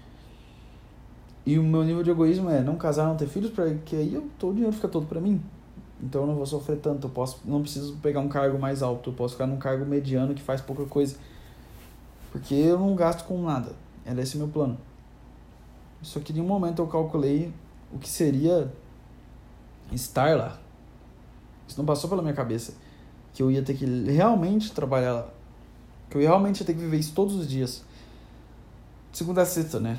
[1.46, 4.26] E o meu nível de egoísmo é não casar, não ter filhos, porque aí eu,
[4.38, 5.40] todo o dinheiro fica todo para mim.
[6.02, 9.10] Então eu não vou sofrer tanto, eu posso, não preciso pegar um cargo mais alto,
[9.10, 11.16] eu posso ficar num cargo mediano que faz pouca coisa.
[12.32, 13.72] Porque eu não gasto com nada.
[14.04, 14.76] Era esse meu plano.
[16.02, 17.52] Só que em um momento eu calculei
[17.92, 18.72] o que seria
[19.92, 20.58] estar lá.
[21.66, 22.74] Isso não passou pela minha cabeça
[23.32, 25.28] que eu ia ter que realmente trabalhar lá.
[26.10, 27.82] Que eu realmente ia ter que viver isso todos os dias.
[29.12, 29.98] Segunda a sexta, né?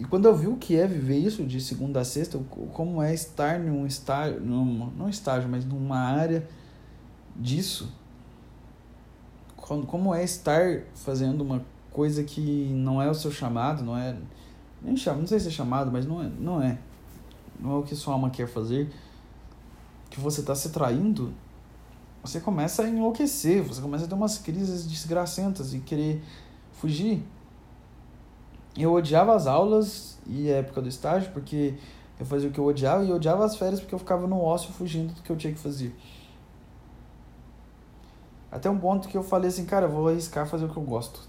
[0.00, 2.38] E quando eu vi o que é viver isso de segunda a sexta,
[2.72, 6.48] como é estar num estágio, num, não estágio, mas numa área
[7.36, 7.92] disso,
[9.56, 14.16] como é estar fazendo uma coisa que não é o seu chamado, não é
[14.80, 16.78] nem chamado, não sei se é chamado, mas não é, não é,
[17.60, 18.90] não é o que sua alma quer fazer,
[20.08, 21.32] que você está se traindo
[22.22, 26.22] você começa a enlouquecer, você começa a ter umas crises desgracentas e querer
[26.72, 27.22] fugir.
[28.76, 31.74] Eu odiava as aulas e a época do estágio porque
[32.18, 34.40] eu fazia o que eu odiava e eu odiava as férias porque eu ficava no
[34.40, 35.94] ócio fugindo do que eu tinha que fazer.
[38.50, 40.82] Até um ponto que eu falei assim, cara, eu vou arriscar fazer o que eu
[40.82, 41.20] gosto.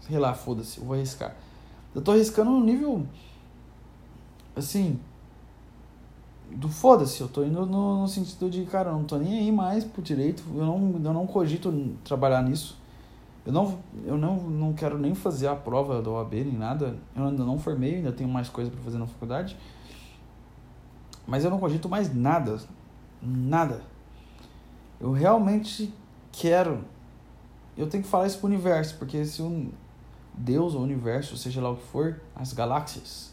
[0.00, 1.34] Sei lá, foda-se, eu vou arriscar.
[1.94, 3.06] Eu tô arriscando no nível
[4.56, 5.00] assim,
[6.50, 9.52] do foda-se, eu tô indo no, no, sentido de, cara, eu não tô nem aí
[9.52, 11.72] mais pro direito, eu não, eu não cogito
[12.04, 12.78] trabalhar nisso.
[13.46, 16.96] Eu não, eu não, não quero nem fazer a prova da OAB nem nada.
[17.14, 19.56] Eu ainda não formei, ainda tenho mais coisa para fazer na faculdade.
[21.26, 22.58] Mas eu não cogito mais nada.
[23.20, 23.82] Nada.
[24.98, 25.92] Eu realmente
[26.32, 26.84] quero.
[27.76, 29.70] Eu tenho que falar isso pro universo, porque se um
[30.32, 33.32] Deus ou universo, seja lá o que for, as galáxias,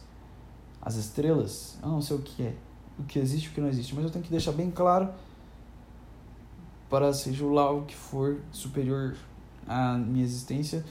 [0.82, 2.55] as estrelas, eu não sei o que é,
[2.99, 5.09] o que existe e o que não existe, mas eu tenho que deixar bem claro
[6.89, 9.16] para seja lá o que for superior
[9.68, 10.84] à minha existência,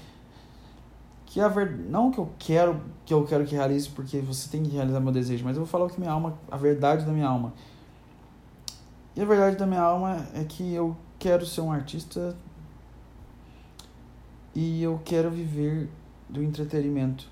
[1.27, 4.63] que a verdade, não que eu quero que eu quero que realize porque você tem
[4.63, 7.13] que realizar meu desejo, mas eu vou falar o que minha alma, a verdade da
[7.13, 7.53] minha alma.
[9.15, 12.37] E a verdade da minha alma é que eu quero ser um artista
[14.55, 15.89] e eu quero viver
[16.29, 17.29] do entretenimento.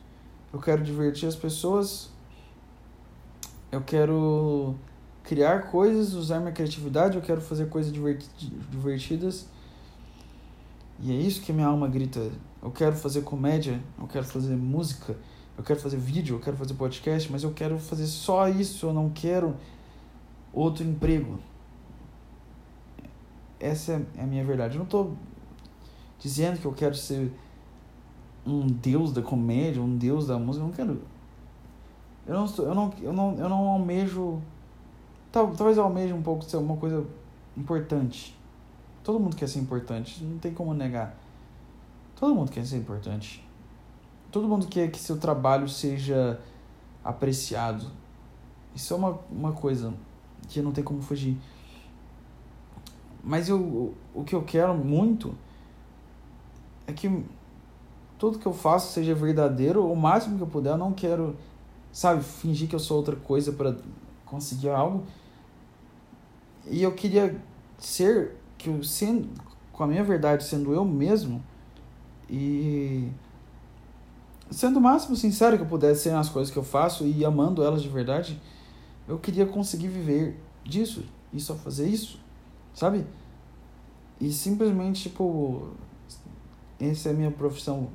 [0.52, 2.10] Eu quero divertir as pessoas.
[3.70, 4.74] Eu quero
[5.22, 9.46] criar coisas, usar minha criatividade, eu quero fazer coisas divertidas.
[11.00, 12.30] E é isso que minha alma grita.
[12.62, 15.16] Eu quero fazer comédia, eu quero fazer música,
[15.56, 18.92] eu quero fazer vídeo, eu quero fazer podcast, mas eu quero fazer só isso, eu
[18.92, 19.54] não quero
[20.52, 21.38] outro emprego.
[23.60, 24.74] Essa é a minha verdade.
[24.74, 25.16] Eu não estou
[26.18, 27.32] dizendo que eu quero ser
[28.46, 31.02] um deus da comédia, um deus da música, eu não quero.
[32.26, 34.40] Eu não, eu não, eu não, eu não almejo.
[35.32, 37.04] Talvez eu almeje um pouco ser uma coisa
[37.56, 38.37] importante.
[39.08, 41.16] Todo mundo quer ser importante, não tem como negar.
[42.14, 43.42] Todo mundo quer ser importante.
[44.30, 46.38] Todo mundo quer que seu trabalho seja
[47.02, 47.90] apreciado.
[48.74, 49.94] Isso é uma, uma coisa
[50.46, 51.38] que não tem como fugir.
[53.24, 55.34] Mas eu, o que eu quero muito
[56.86, 57.24] é que
[58.18, 60.72] tudo que eu faço seja verdadeiro, o máximo que eu puder.
[60.72, 61.34] Eu não quero,
[61.90, 63.74] sabe, fingir que eu sou outra coisa para
[64.26, 65.06] conseguir algo.
[66.66, 67.40] E eu queria
[67.78, 69.28] ser que eu sendo
[69.72, 71.42] com a minha verdade sendo eu mesmo
[72.28, 73.08] e
[74.50, 77.62] sendo o máximo sincero que eu pudesse ser nas coisas que eu faço e amando
[77.62, 78.40] elas de verdade,
[79.06, 82.18] eu queria conseguir viver disso e só fazer isso,
[82.74, 83.06] sabe?
[84.20, 85.70] E simplesmente tipo
[86.80, 87.88] essa é a minha profissão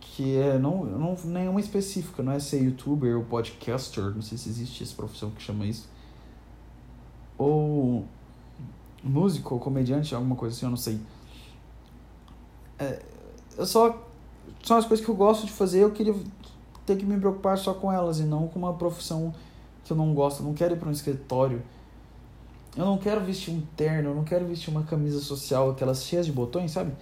[0.00, 4.48] que é não, não nenhuma específica, não é ser youtuber ou podcaster, não sei se
[4.48, 5.88] existe essa profissão que chama isso.
[7.36, 8.06] Ou
[9.04, 10.98] músico ou comediante, alguma coisa assim, eu não sei.
[12.78, 13.02] É,
[13.56, 14.02] eu só
[14.62, 16.14] são as coisas que eu gosto de fazer, eu queria
[16.86, 19.34] ter que me preocupar só com elas e não com uma profissão
[19.84, 21.62] que eu não gosto, eu não quero ir para um escritório.
[22.76, 26.26] Eu não quero vestir um terno, eu não quero vestir uma camisa social, aquelas cheias
[26.26, 26.92] de botões, sabe?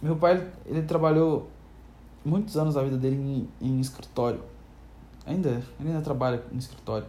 [0.00, 1.50] Meu pai, ele trabalhou
[2.24, 3.16] muitos anos da vida dele
[3.60, 4.40] em, em escritório.
[5.26, 7.06] Ainda, ele ainda trabalha em escritório.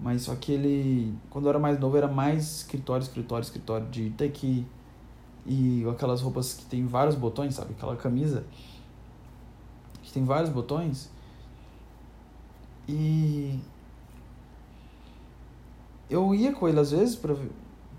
[0.00, 4.10] Mas só que ele, quando eu era mais novo, era mais escritório, escritório, escritório de
[4.30, 4.66] que
[5.44, 7.72] e aquelas roupas que tem vários botões, sabe?
[7.72, 8.44] Aquela camisa
[10.02, 11.10] que tem vários botões.
[12.88, 13.58] E
[16.10, 17.34] eu ia com ele às vezes para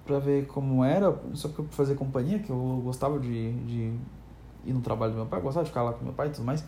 [0.06, 3.94] para ver como era, só que eu fazer companhia, que eu gostava de, de
[4.66, 6.44] ir no trabalho do meu pai, gostava de ficar lá com meu pai e tudo
[6.44, 6.64] mais.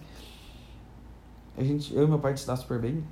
[1.57, 3.03] A gente, eu e meu pai se dá super bem.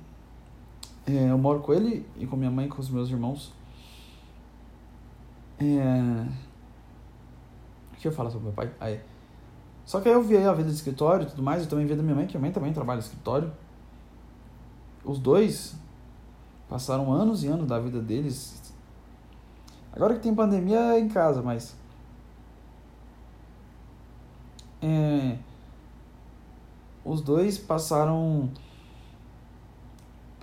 [1.06, 3.52] É, eu moro com ele e com minha mãe e com os meus irmãos.
[5.58, 6.26] É...
[7.92, 8.72] O que eu falo sobre meu pai?
[8.80, 9.00] Aí.
[9.84, 11.94] Só que aí eu vi a vida de escritório e tudo mais, e também vi
[11.94, 13.52] da minha mãe, que minha mãe também trabalha no escritório.
[15.04, 15.76] Os dois
[16.68, 18.64] passaram anos e anos da vida deles
[19.94, 21.76] Agora que tem pandemia é em casa, mas.
[24.82, 25.38] É,
[27.04, 28.50] os dois passaram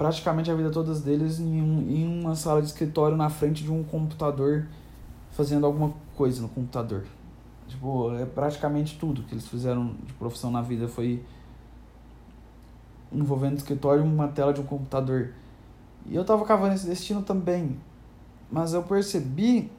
[0.01, 3.71] praticamente a vida todas deles em, um, em uma sala de escritório na frente de
[3.71, 4.65] um computador
[5.29, 7.05] fazendo alguma coisa no computador.
[7.67, 11.23] Tipo, é praticamente tudo que eles fizeram de profissão na vida foi
[13.11, 15.35] envolvendo escritório uma tela de um computador.
[16.07, 17.77] E eu tava cavando esse destino também.
[18.51, 19.71] Mas eu percebi.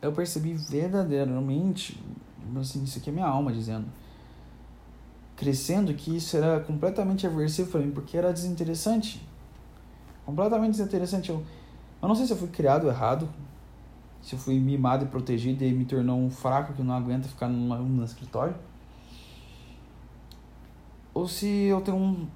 [0.00, 2.02] Eu percebi verdadeiramente.
[2.58, 3.84] Assim, isso aqui é minha alma dizendo.
[5.44, 9.22] Crescendo que isso era completamente aversivo para mim, porque era desinteressante.
[10.24, 11.28] Completamente desinteressante.
[11.28, 11.44] Eu,
[12.00, 13.28] eu não sei se eu fui criado errado,
[14.22, 17.46] se eu fui mimado e protegido e me tornou um fraco que não aguenta ficar
[17.46, 18.54] numa, escritório.
[21.12, 22.26] Ou se eu tenho um,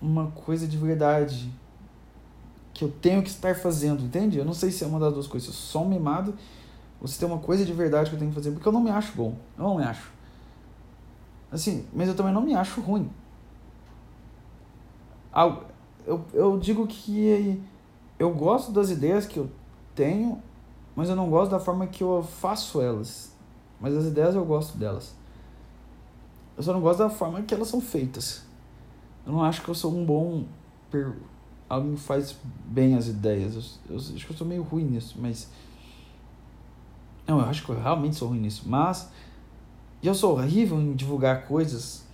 [0.00, 1.50] uma coisa de verdade
[2.72, 4.38] que eu tenho que estar fazendo, entende?
[4.38, 5.48] Eu não sei se é uma das duas coisas.
[5.48, 6.32] Eu sou um mimado
[7.00, 8.80] ou se tem uma coisa de verdade que eu tenho que fazer, porque eu não
[8.80, 9.34] me acho bom.
[9.58, 10.13] Eu não me acho.
[11.54, 13.08] Assim, mas eu também não me acho ruim.
[16.06, 17.62] Eu, eu digo que
[18.18, 19.48] eu gosto das ideias que eu
[19.94, 20.42] tenho
[20.94, 23.34] mas eu não gosto da forma que eu faço elas.
[23.80, 25.14] Mas as ideias eu gosto delas.
[26.56, 28.44] Eu só não gosto da forma que elas são feitas.
[29.26, 30.44] Eu não acho que eu sou um bom.
[30.90, 31.12] Per...
[31.68, 32.36] Que faz
[32.66, 33.80] bem as ideias.
[33.88, 35.50] Eu, eu, acho que eu sou meio ruim nisso, mas.
[37.26, 38.62] Não, eu acho que eu realmente sou ruim nisso.
[38.66, 39.10] Mas.
[40.04, 42.04] Eu sou horrível em divulgar coisas.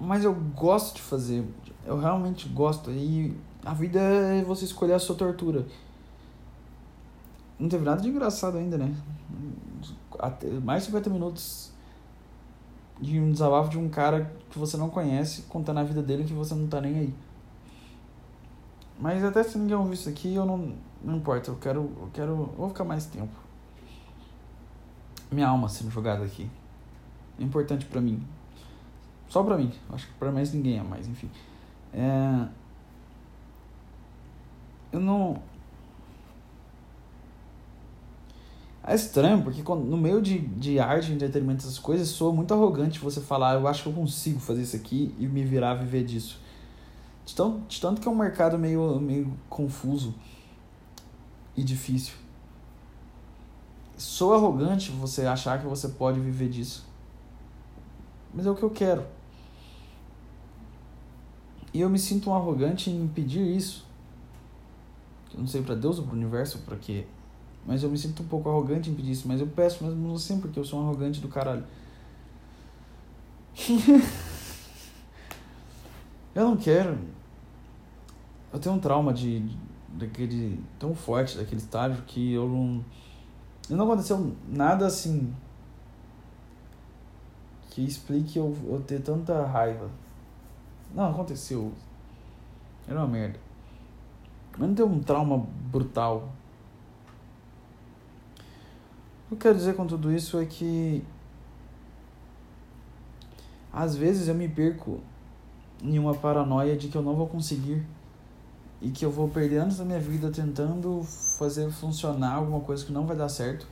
[0.00, 1.44] Mas eu gosto de fazer.
[1.84, 2.90] Eu realmente gosto.
[2.90, 5.66] E a vida é você escolher a sua tortura.
[7.58, 8.96] Não teve nada de engraçado ainda, né?
[10.18, 11.70] Até mais de 50 minutos
[12.98, 16.32] de um desabafo de um cara que você não conhece contando a vida dele que
[16.32, 17.14] você não tá nem aí.
[18.98, 22.30] Mas até se ninguém ouvir isso aqui, eu não, não importa, eu quero, eu quero,
[22.32, 23.32] eu vou ficar mais tempo.
[25.32, 26.48] Minha alma sendo jogada aqui.
[27.40, 28.22] É importante para mim.
[29.28, 31.30] Só para mim, acho que para mais ninguém é mais, enfim.
[31.94, 32.46] É...
[34.92, 35.40] Eu não
[38.84, 43.20] É estranho, porque no meio de, de arte, entretenimento, essas coisas, soa muito arrogante você
[43.20, 46.40] falar, eu acho que eu consigo fazer isso aqui e me virar a viver disso.
[47.24, 50.12] De, tão, de tanto que é um mercado meio, meio confuso
[51.56, 52.14] e difícil.
[54.02, 56.86] Sou arrogante você achar que você pode viver disso.
[58.34, 59.04] Mas é o que eu quero.
[61.72, 63.86] E eu me sinto um arrogante em pedir isso.
[65.32, 67.06] Eu não sei para Deus ou para o universo, para quê
[67.64, 69.28] mas eu me sinto um pouco arrogante em pedir isso.
[69.28, 71.64] Mas eu peço mesmo assim porque eu sou um arrogante do caralho.
[76.34, 76.98] eu não quero.
[78.52, 79.48] Eu tenho um trauma de,
[79.88, 82.84] daquele tão forte daquele estágio que eu não.
[83.74, 85.34] Não aconteceu nada assim
[87.70, 89.88] que explique eu, eu ter tanta raiva.
[90.94, 91.72] Não, aconteceu.
[92.86, 93.38] Era uma merda.
[94.52, 96.32] Mas não tem um trauma brutal.
[99.26, 101.02] O que eu quero dizer com tudo isso é que
[103.72, 105.00] às vezes eu me perco
[105.82, 107.86] em uma paranoia de que eu não vou conseguir
[108.82, 111.04] e que eu vou perder anos da minha vida tentando
[111.38, 113.66] fazer funcionar alguma coisa que não vai dar certo,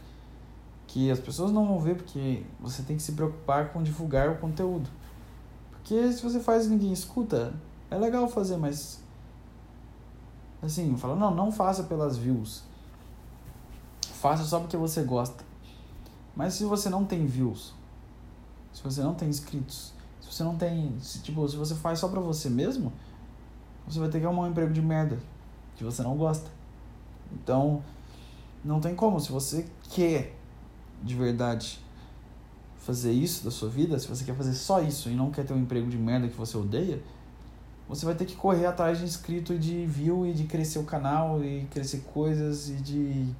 [0.86, 4.38] que as pessoas não vão ver porque você tem que se preocupar com divulgar o
[4.38, 4.88] conteúdo.
[5.72, 7.52] Porque se você faz e ninguém escuta,
[7.90, 9.02] é legal fazer, mas
[10.62, 12.62] assim, fala, não, não faça pelas views.
[14.14, 15.44] Faça só porque você gosta.
[16.36, 17.74] Mas se você não tem views,
[18.72, 20.94] se você não tem inscritos, se você não tem.
[21.00, 22.92] Se, tipo, se você faz só pra você mesmo,
[23.92, 25.18] você vai ter que arrumar um emprego de merda
[25.76, 26.50] que você não gosta.
[27.32, 27.82] Então,
[28.64, 29.20] não tem como.
[29.20, 30.36] Se você quer
[31.02, 31.80] de verdade
[32.78, 35.52] fazer isso da sua vida, se você quer fazer só isso e não quer ter
[35.52, 37.02] um emprego de merda que você odeia,
[37.88, 40.84] você vai ter que correr atrás de inscrito e de view e de crescer o
[40.84, 43.34] canal e crescer coisas e de,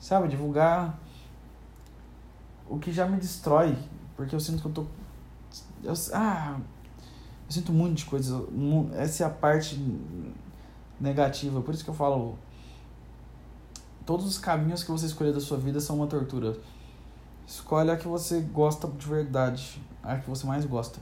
[0.00, 0.98] sabe, divulgar
[2.68, 3.76] o que já me destrói,
[4.16, 4.86] porque eu sinto que eu tô.
[5.82, 6.58] Eu, ah,
[7.48, 8.40] eu sinto muito de coisas.
[8.94, 9.82] Essa é a parte
[11.00, 11.60] negativa.
[11.60, 12.38] Por isso que eu falo.
[14.06, 16.56] Todos os caminhos que você escolher da sua vida são uma tortura.
[17.46, 20.98] Escolhe a que você gosta de verdade, a que você mais gosta.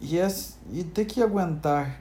[0.00, 2.00] E, essa, e ter que aguentar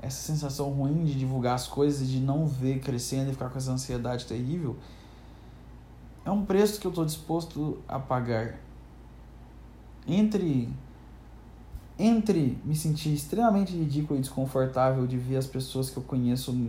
[0.00, 3.72] essa sensação ruim de divulgar as coisas, de não ver crescendo e ficar com essa
[3.72, 4.76] ansiedade terrível
[6.24, 8.58] é um preço que eu estou disposto a pagar
[10.06, 10.72] entre
[12.02, 16.68] entre me sentir extremamente ridículo e desconfortável de ver as pessoas que eu conheço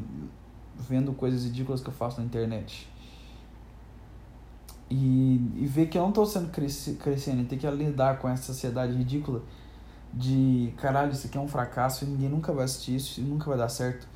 [0.78, 2.88] vendo coisas ridículas que eu faço na internet
[4.90, 8.30] e, e ver que eu não estou sendo cresci, crescendo e ter que lidar com
[8.30, 9.42] essa sociedade ridícula
[10.14, 13.46] de caralho, isso aqui é um fracasso e ninguém nunca vai assistir isso e nunca
[13.46, 14.08] vai dar certo.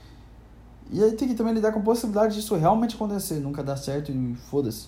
[0.92, 4.12] E aí tem que também lidar com a possibilidade disso realmente acontecer, nunca dar certo
[4.12, 4.88] e foda-se.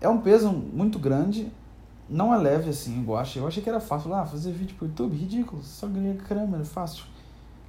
[0.00, 1.52] É um peso muito grande,
[2.12, 3.38] não é leve assim, eu acho.
[3.38, 4.14] Eu achei que era fácil.
[4.14, 7.04] Ah, fazer vídeo pro YouTube, ridículo, só ganha câmera, fácil.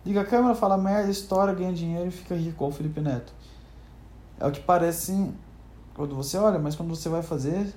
[0.05, 3.33] Liga a câmera, fala merda, estoura, ganha dinheiro e fica rico, o Felipe Neto.
[4.37, 5.31] É o que parece
[5.95, 7.73] quando você olha, mas quando você vai fazer,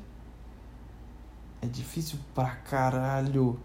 [1.62, 3.58] é difícil pra caralho.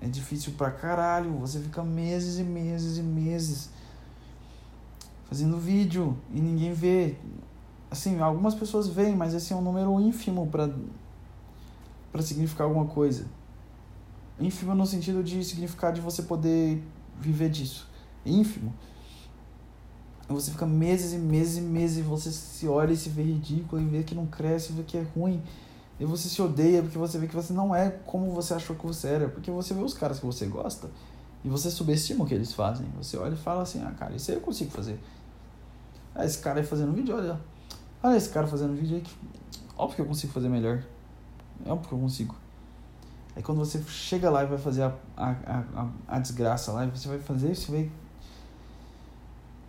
[0.00, 1.30] É difícil pra caralho.
[1.38, 3.70] Você fica meses e meses e meses
[5.28, 7.16] fazendo vídeo e ninguém vê
[7.90, 10.68] assim, algumas pessoas veem, mas esse é um número ínfimo para
[12.14, 13.26] para significar alguma coisa.
[14.38, 16.80] Ínfimo no sentido de significar de você poder
[17.18, 17.88] viver disso.
[18.24, 18.72] Ínfimo.
[20.28, 23.82] Você fica meses e meses e meses e você se olha e se vê ridículo
[23.82, 25.42] e vê que não cresce, vê que é ruim.
[25.98, 28.86] E você se odeia porque você vê que você não é como você achou que
[28.86, 29.28] você era.
[29.28, 30.88] Porque você vê os caras que você gosta
[31.44, 32.86] E você subestima o que eles fazem.
[32.96, 35.00] Você olha e fala assim, ah, cara, isso aí eu consigo fazer.
[36.14, 37.40] Ah, esse cara aí fazendo vídeo, olha.
[38.00, 39.12] Olha esse cara fazendo vídeo aí que.
[39.76, 40.80] Óbvio que eu consigo fazer melhor.
[41.66, 42.34] É óbvio que eu consigo.
[43.36, 45.30] Aí quando você chega lá e vai fazer a, a,
[45.76, 47.90] a, a desgraça lá, você vai fazer, você vai.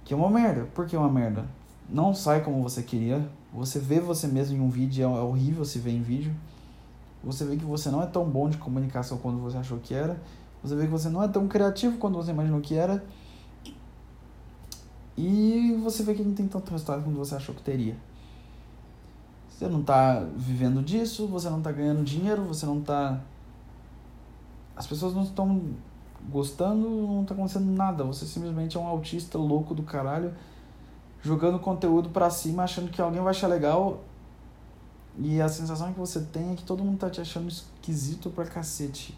[0.03, 0.65] Que é uma merda.
[0.73, 1.45] Por que é uma merda?
[1.89, 3.27] Não sai como você queria.
[3.53, 6.33] Você vê você mesmo em um vídeo, é, é horrível se ver em vídeo.
[7.23, 10.21] Você vê que você não é tão bom de comunicação quanto você achou que era.
[10.63, 13.03] Você vê que você não é tão criativo quanto você imaginou que era.
[15.17, 17.95] E você vê que não tem tanto resultado quanto você achou que teria.
[19.55, 23.21] Você não está vivendo disso, você não está ganhando dinheiro, você não está.
[24.75, 25.61] As pessoas não estão
[26.29, 28.03] gostando, não está acontecendo nada.
[28.03, 30.33] Você simplesmente é um autista louco do caralho,
[31.21, 34.01] jogando conteúdo para cima, achando que alguém vai achar legal.
[35.17, 38.45] E a sensação que você tem é que todo mundo tá te achando esquisito pra
[38.45, 39.17] cacete.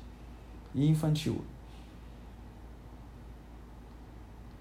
[0.75, 1.41] E infantil.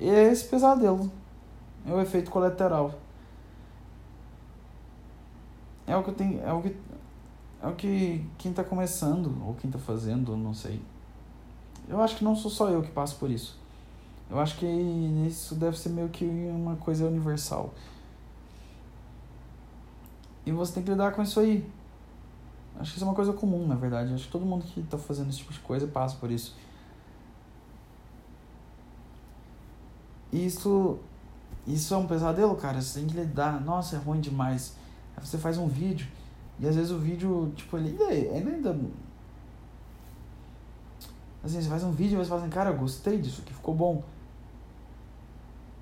[0.01, 1.13] E é esse pesadelo.
[1.87, 2.95] É o efeito colateral.
[5.87, 6.77] É o que tem, é o que
[7.63, 10.81] é o que quem está começando ou quem está fazendo, não sei.
[11.89, 13.59] Eu acho que não sou só eu que passo por isso.
[14.29, 17.73] Eu acho que isso deve ser meio que uma coisa universal.
[20.45, 21.69] E você tem que lidar com isso aí.
[22.79, 24.13] Acho que isso é uma coisa comum, na verdade.
[24.13, 26.57] Acho que todo mundo que está fazendo esse tipo de coisa passa por isso.
[30.33, 30.99] Isso
[31.67, 32.81] isso é um pesadelo, cara.
[32.81, 33.61] Você tem que lidar.
[33.61, 34.77] Nossa, é ruim demais.
[35.17, 36.07] Aí você faz um vídeo
[36.59, 38.35] e às vezes o vídeo, tipo, ele ainda.
[38.35, 38.77] Ainda
[41.45, 44.03] assim, você faz um vídeo e você fala assim, cara, gostei disso aqui, ficou bom.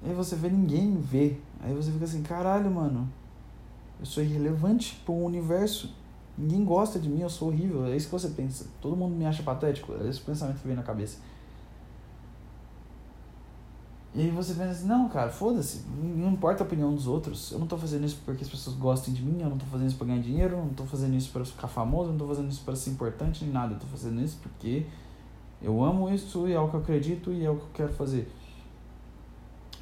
[0.04, 1.36] Aí você vê ninguém vê.
[1.60, 3.08] Aí você fica assim, caralho, mano.
[3.98, 5.94] Eu sou irrelevante para o universo.
[6.36, 7.86] Ninguém gosta de mim, eu sou horrível.
[7.86, 8.66] É isso que você pensa.
[8.80, 9.94] Todo mundo me acha patético.
[9.94, 11.18] É esse pensamento que vem na cabeça.
[14.14, 17.50] E aí você pensa assim, não, cara, foda-se, não importa a opinião dos outros.
[17.50, 19.88] Eu não tô fazendo isso porque as pessoas gostem de mim, eu não tô fazendo
[19.88, 22.28] isso pra ganhar dinheiro, eu não tô fazendo isso para ficar famoso, eu não tô
[22.28, 23.74] fazendo isso para ser importante nem nada.
[23.74, 24.86] Eu tô fazendo isso porque
[25.60, 27.92] eu amo isso e é o que eu acredito e é o que eu quero
[27.92, 28.30] fazer.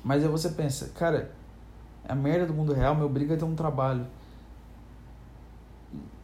[0.02, 1.30] Mas aí você pensa, cara,
[2.08, 4.06] a merda do mundo real me obriga a ter um trabalho.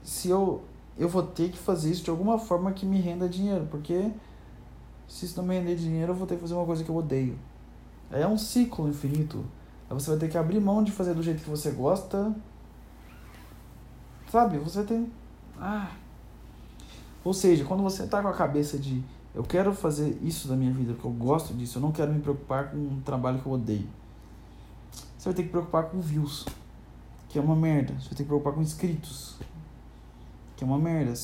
[0.02, 0.62] Se eu
[0.98, 4.10] eu vou ter que fazer isso de alguma forma que me renda dinheiro, porque
[5.06, 6.96] se isso não me render dinheiro, eu vou ter que fazer uma coisa que eu
[6.96, 7.38] odeio.
[8.10, 9.44] É um ciclo infinito.
[9.90, 12.34] Você vai ter que abrir mão de fazer do jeito que você gosta.
[14.30, 14.58] Sabe?
[14.58, 15.10] Você tem.
[15.58, 15.90] Ah.
[17.24, 19.02] Ou seja, quando você tá com a cabeça de
[19.34, 22.20] eu quero fazer isso da minha vida, porque eu gosto disso, eu não quero me
[22.20, 23.86] preocupar com um trabalho que eu odeio.
[25.16, 26.44] Você vai ter que preocupar com views,
[27.28, 27.92] que é uma merda.
[27.94, 29.36] Você vai ter que preocupar com inscritos,
[30.56, 31.14] que é uma merda.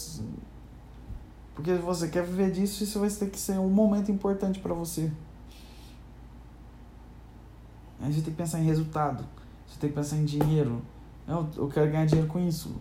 [1.54, 5.10] Porque você quer viver disso, isso vai ter que ser um momento importante para você.
[8.04, 9.24] Aí você tem que pensar em resultado.
[9.66, 10.82] Você tem que pensar em dinheiro.
[11.26, 12.76] Eu, eu quero ganhar dinheiro com isso.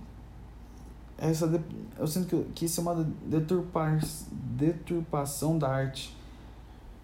[1.17, 1.49] Essa,
[1.97, 3.97] eu sinto que, que isso é uma deturpa,
[4.32, 6.13] deturpação da arte.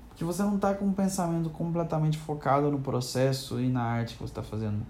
[0.10, 4.20] Porque você não está com um pensamento completamente focado no processo e na arte que
[4.20, 4.86] você está fazendo.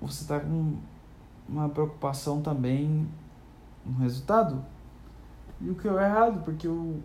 [0.00, 0.76] Você está com
[1.48, 3.06] uma preocupação também
[3.86, 4.64] no resultado.
[5.60, 7.00] E o que é errado, porque o,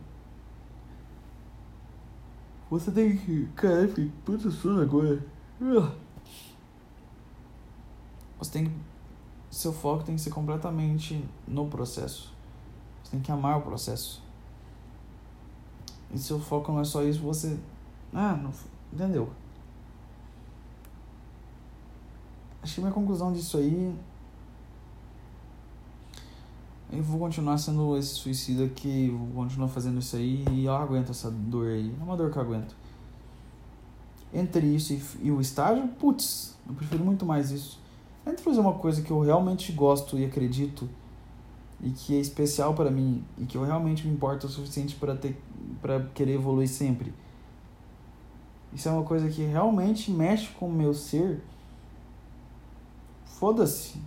[2.70, 3.48] você tem que.
[3.56, 5.24] Caralho, fiquei puta sono agora.
[8.40, 8.76] Você tem que.
[9.50, 12.34] Seu foco tem que ser completamente no processo.
[13.04, 14.22] Você tem que amar o processo.
[16.12, 17.58] E seu foco não é só isso, você.
[18.14, 18.52] Ah, não.
[18.92, 19.30] Entendeu?
[22.62, 23.96] Acho que minha conclusão disso aí
[26.98, 31.12] eu vou continuar sendo esse suicida que vou continuar fazendo isso aí e eu aguento
[31.12, 31.94] essa dor aí.
[32.00, 32.76] É uma dor que eu aguento.
[34.34, 37.80] Entre isso e, e o estágio, putz, eu prefiro muito mais isso.
[38.26, 40.90] Entre fazer uma coisa que eu realmente gosto e acredito
[41.82, 45.16] e que é especial para mim e que eu realmente me importo o suficiente para
[45.16, 45.40] ter
[45.82, 47.14] para querer evoluir sempre.
[48.74, 51.42] Isso é uma coisa que realmente mexe com o meu ser.
[53.26, 54.00] Foda-se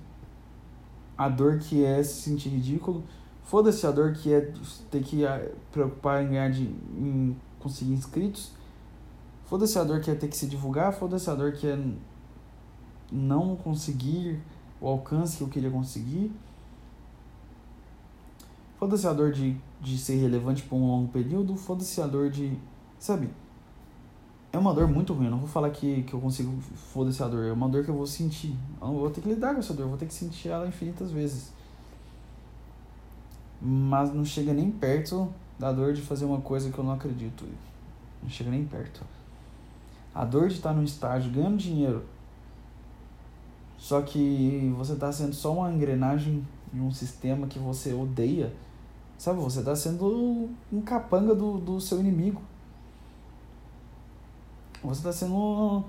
[1.18, 3.02] a dor que é se sentir ridículo,
[3.42, 4.52] foda-se a dor que é
[4.90, 8.52] ter que ah, preocupar em ganhar de, em conseguir inscritos,
[9.44, 11.76] foda-se a dor que é ter que se divulgar, foda-se a dor que é
[13.10, 14.40] não conseguir
[14.80, 16.30] o alcance que eu queria conseguir.
[18.78, 22.56] Foda-se a dor de, de ser relevante por um longo período, foda-se a dor de.
[22.98, 23.28] Sabe?
[24.53, 25.26] É uma dor muito ruim.
[25.26, 26.53] Eu não vou falar que, que eu consigo
[26.92, 27.44] foda-se a dor.
[27.44, 28.57] É uma dor que eu vou sentir.
[28.80, 29.82] Eu vou ter que lidar com essa dor.
[29.82, 31.53] Eu vou ter que sentir ela infinitas vezes.
[33.61, 37.44] Mas não chega nem perto da dor de fazer uma coisa que eu não acredito.
[38.22, 39.05] Não chega nem perto.
[40.14, 42.05] A dor de estar num estágio ganhando dinheiro.
[43.76, 48.53] Só que você está sendo só uma engrenagem em um sistema que você odeia.
[49.16, 52.40] Sabe, você está sendo um capanga do, do seu inimigo.
[54.83, 55.85] Você está sendo.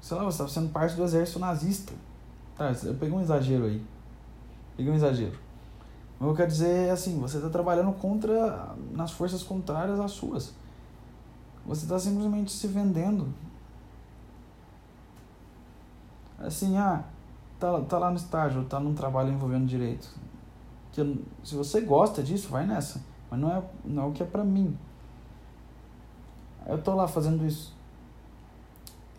[0.00, 1.92] Sei lá, você está sendo parte do exército nazista.
[2.56, 3.84] Tá, eu peguei um exagero aí.
[4.76, 5.36] Peguei um exagero.
[6.18, 8.74] Mas eu quero dizer assim, você está trabalhando contra.
[8.92, 10.52] nas forças contrárias às suas.
[11.66, 13.32] Você está simplesmente se vendendo.
[16.38, 17.04] Assim, ah,
[17.58, 20.08] tá, tá lá no estágio, tá num trabalho envolvendo direito.
[20.92, 23.02] Que se você gosta disso, vai nessa.
[23.30, 24.76] Mas não é, não é o que é pra mim.
[26.68, 27.74] Eu tô lá fazendo isso.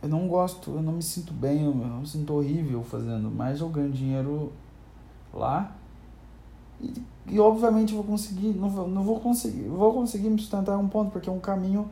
[0.02, 3.68] Eu não gosto, eu não me sinto bem, eu me sinto horrível fazendo, mas eu
[3.68, 4.54] ganho dinheiro
[5.34, 5.76] lá.
[6.80, 6.94] E,
[7.28, 11.12] e obviamente vou conseguir, não vou, não vou conseguir, vou conseguir me sustentar um ponto,
[11.12, 11.90] porque é um caminho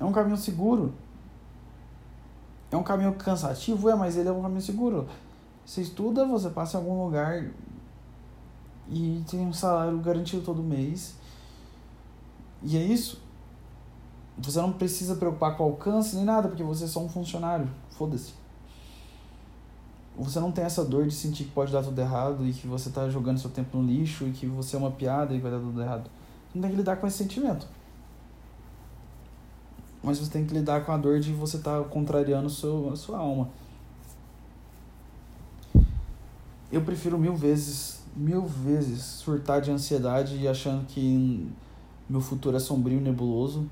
[0.00, 0.94] é um caminho seguro.
[2.70, 5.08] É um caminho cansativo, é, mas ele é um caminho seguro.
[5.64, 7.44] Você estuda, você passa em algum lugar
[8.88, 11.14] e tem um salário garantido todo mês.
[12.62, 13.20] E é isso.
[14.38, 17.68] Você não precisa preocupar com alcance nem nada, porque você é só um funcionário.
[17.90, 18.32] Foda-se.
[20.16, 22.90] Você não tem essa dor de sentir que pode dar tudo errado e que você
[22.90, 25.58] tá jogando seu tempo no lixo e que você é uma piada e vai dar
[25.58, 26.10] tudo errado.
[26.48, 27.66] Você não tem que lidar com esse sentimento
[30.02, 32.96] mas você tem que lidar com a dor de você estar tá contrariando seu, a
[32.96, 33.48] sua alma.
[36.70, 41.50] Eu prefiro mil vezes, mil vezes surtar de ansiedade e achando que
[42.08, 43.68] meu futuro é sombrio e nebuloso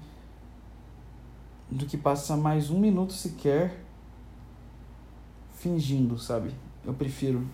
[1.70, 3.80] do que passar mais um minuto sequer
[5.54, 6.54] fingindo, sabe?
[6.84, 7.46] Eu prefiro.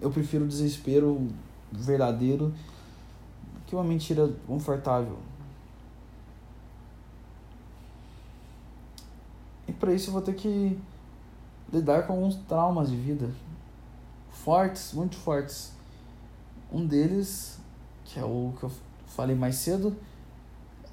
[0.00, 1.28] Eu prefiro o desespero
[1.72, 2.52] verdadeiro
[3.66, 5.18] que uma mentira confortável.
[9.66, 10.78] E para isso eu vou ter que
[11.72, 13.30] lidar com alguns traumas de vida
[14.44, 15.72] fortes, muito fortes.
[16.70, 17.58] Um deles,
[18.04, 18.70] que é o que eu
[19.06, 19.96] falei mais cedo,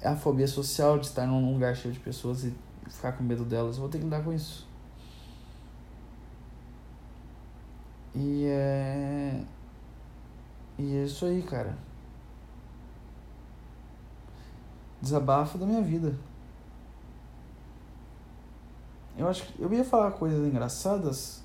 [0.02, 2.52] é a fobia social de estar num lugar cheio de pessoas e
[2.88, 3.76] ficar com medo delas.
[3.76, 4.66] Eu vou ter que lidar com isso.
[8.14, 9.44] E é.
[10.78, 11.78] E é isso aí, cara.
[15.00, 16.14] Desabafo da minha vida.
[19.16, 21.42] Eu acho que eu ia falar coisas engraçadas,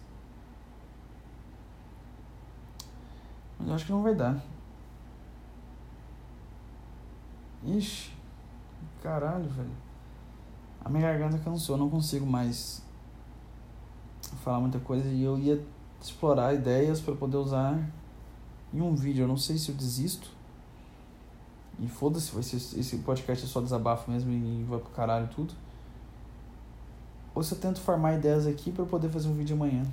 [3.60, 4.41] mas eu acho que não vai dar.
[7.64, 8.16] Ixi,
[9.02, 9.72] caralho, velho.
[10.84, 12.82] A minha garganta cansou, eu não consigo mais
[14.43, 15.64] falar muita coisa e eu ia
[16.02, 17.78] explorar ideias para poder usar
[18.74, 19.24] em um vídeo.
[19.24, 20.30] Eu não sei se eu desisto.
[21.80, 25.54] E foda-se, vai ser esse podcast é só desabafo mesmo e vai pro caralho tudo.
[27.36, 29.84] Ou se eu tento formar ideias aqui para poder fazer um vídeo amanhã.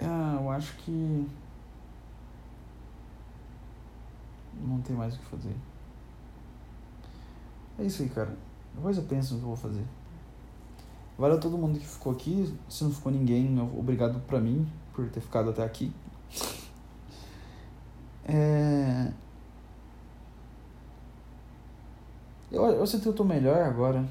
[0.00, 1.26] Ah, eu acho que.
[4.62, 5.54] Não tem mais o que fazer.
[7.78, 8.36] É isso aí, cara.
[8.74, 9.84] Depois eu penso no que eu vou fazer.
[11.18, 12.54] Valeu todo mundo que ficou aqui.
[12.68, 15.92] Se não ficou ninguém, obrigado pra mim por ter ficado até aqui.
[18.24, 19.12] É.
[22.50, 24.06] Eu, eu sinto que eu tô melhor agora.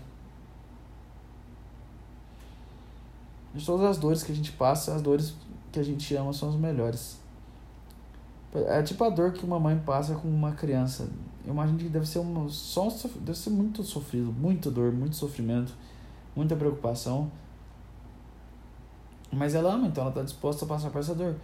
[3.53, 5.35] De todas as dores que a gente passa, as dores
[5.71, 7.20] que a gente ama são as melhores.
[8.53, 11.09] É tipo a dor que uma mãe passa com uma criança.
[11.45, 12.87] Eu imagino que deve ser uma só
[13.21, 15.73] deve ser muito sofrido, muita dor, muito sofrimento,
[16.35, 17.31] muita preocupação.
[19.31, 21.35] Mas ela ama, então ela está disposta a passar por essa dor.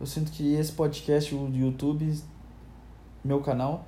[0.00, 2.18] Eu sinto que esse podcast, o YouTube,
[3.22, 3.84] meu canal,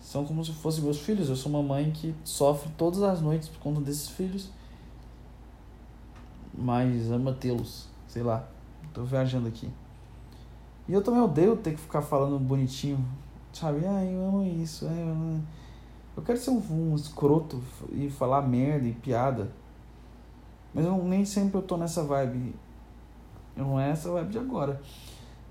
[0.00, 1.28] são como se fossem meus filhos.
[1.28, 4.50] Eu sou uma mãe que sofre todas as noites por conta desses filhos,
[6.52, 7.86] mas ama tê-los.
[8.08, 8.46] Sei lá,
[8.92, 9.70] tô viajando aqui.
[10.88, 13.04] E eu também odeio ter que ficar falando bonitinho,
[13.52, 13.86] sabe?
[13.86, 14.84] Ah, eu amo isso.
[14.84, 15.42] Eu, amo...
[16.16, 19.50] eu quero ser um, um escroto e falar merda e piada.
[20.74, 22.54] Mas eu, nem sempre eu tô nessa vibe.
[23.56, 24.80] Não é essa vibe de agora.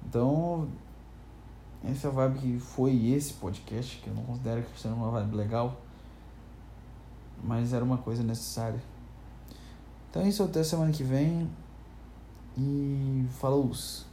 [0.05, 0.67] Então,
[1.83, 5.77] essa vibe que foi esse podcast, que eu não considero que seja uma vibe legal,
[7.43, 8.81] mas era uma coisa necessária.
[10.09, 11.49] Então é isso, até semana que vem
[12.57, 13.69] e falou!
[13.73, 14.10] -se.